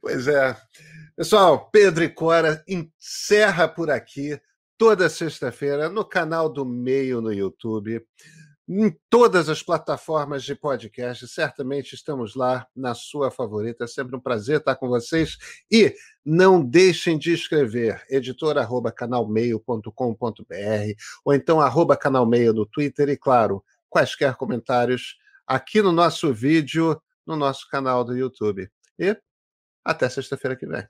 Pois 0.00 0.28
é. 0.28 0.56
Pessoal, 1.16 1.70
Pedro 1.70 2.04
e 2.04 2.08
Cora 2.08 2.62
encerra 2.68 3.66
por 3.66 3.90
aqui 3.90 4.38
toda 4.76 5.08
sexta-feira 5.08 5.88
no 5.88 6.04
canal 6.04 6.48
do 6.48 6.64
Meio 6.64 7.22
no 7.22 7.32
YouTube 7.32 8.04
em 8.68 8.94
todas 9.08 9.48
as 9.48 9.62
plataformas 9.62 10.42
de 10.42 10.52
podcast. 10.54 11.26
Certamente 11.28 11.94
estamos 11.94 12.34
lá 12.34 12.66
na 12.74 12.94
sua 12.94 13.30
favorita. 13.30 13.84
É 13.84 13.86
sempre 13.86 14.16
um 14.16 14.20
prazer 14.20 14.58
estar 14.58 14.74
com 14.74 14.88
vocês. 14.88 15.38
E 15.70 15.94
não 16.24 16.60
deixem 16.62 17.16
de 17.16 17.32
escrever 17.32 18.02
editor@canalmeio.com.br 18.10 20.94
ou 21.24 21.32
então 21.32 21.60
arroba 21.60 21.96
canalmeio 21.96 22.52
no 22.52 22.66
Twitter 22.66 23.08
e, 23.08 23.16
claro, 23.16 23.62
quaisquer 23.88 24.34
comentários 24.36 25.16
aqui 25.46 25.80
no 25.80 25.92
nosso 25.92 26.32
vídeo, 26.32 27.00
no 27.26 27.36
nosso 27.36 27.68
canal 27.68 28.04
do 28.04 28.16
YouTube. 28.16 28.70
E 28.98 29.16
até 29.84 30.08
sexta-feira 30.08 30.56
que 30.56 30.66
vem. 30.66 30.86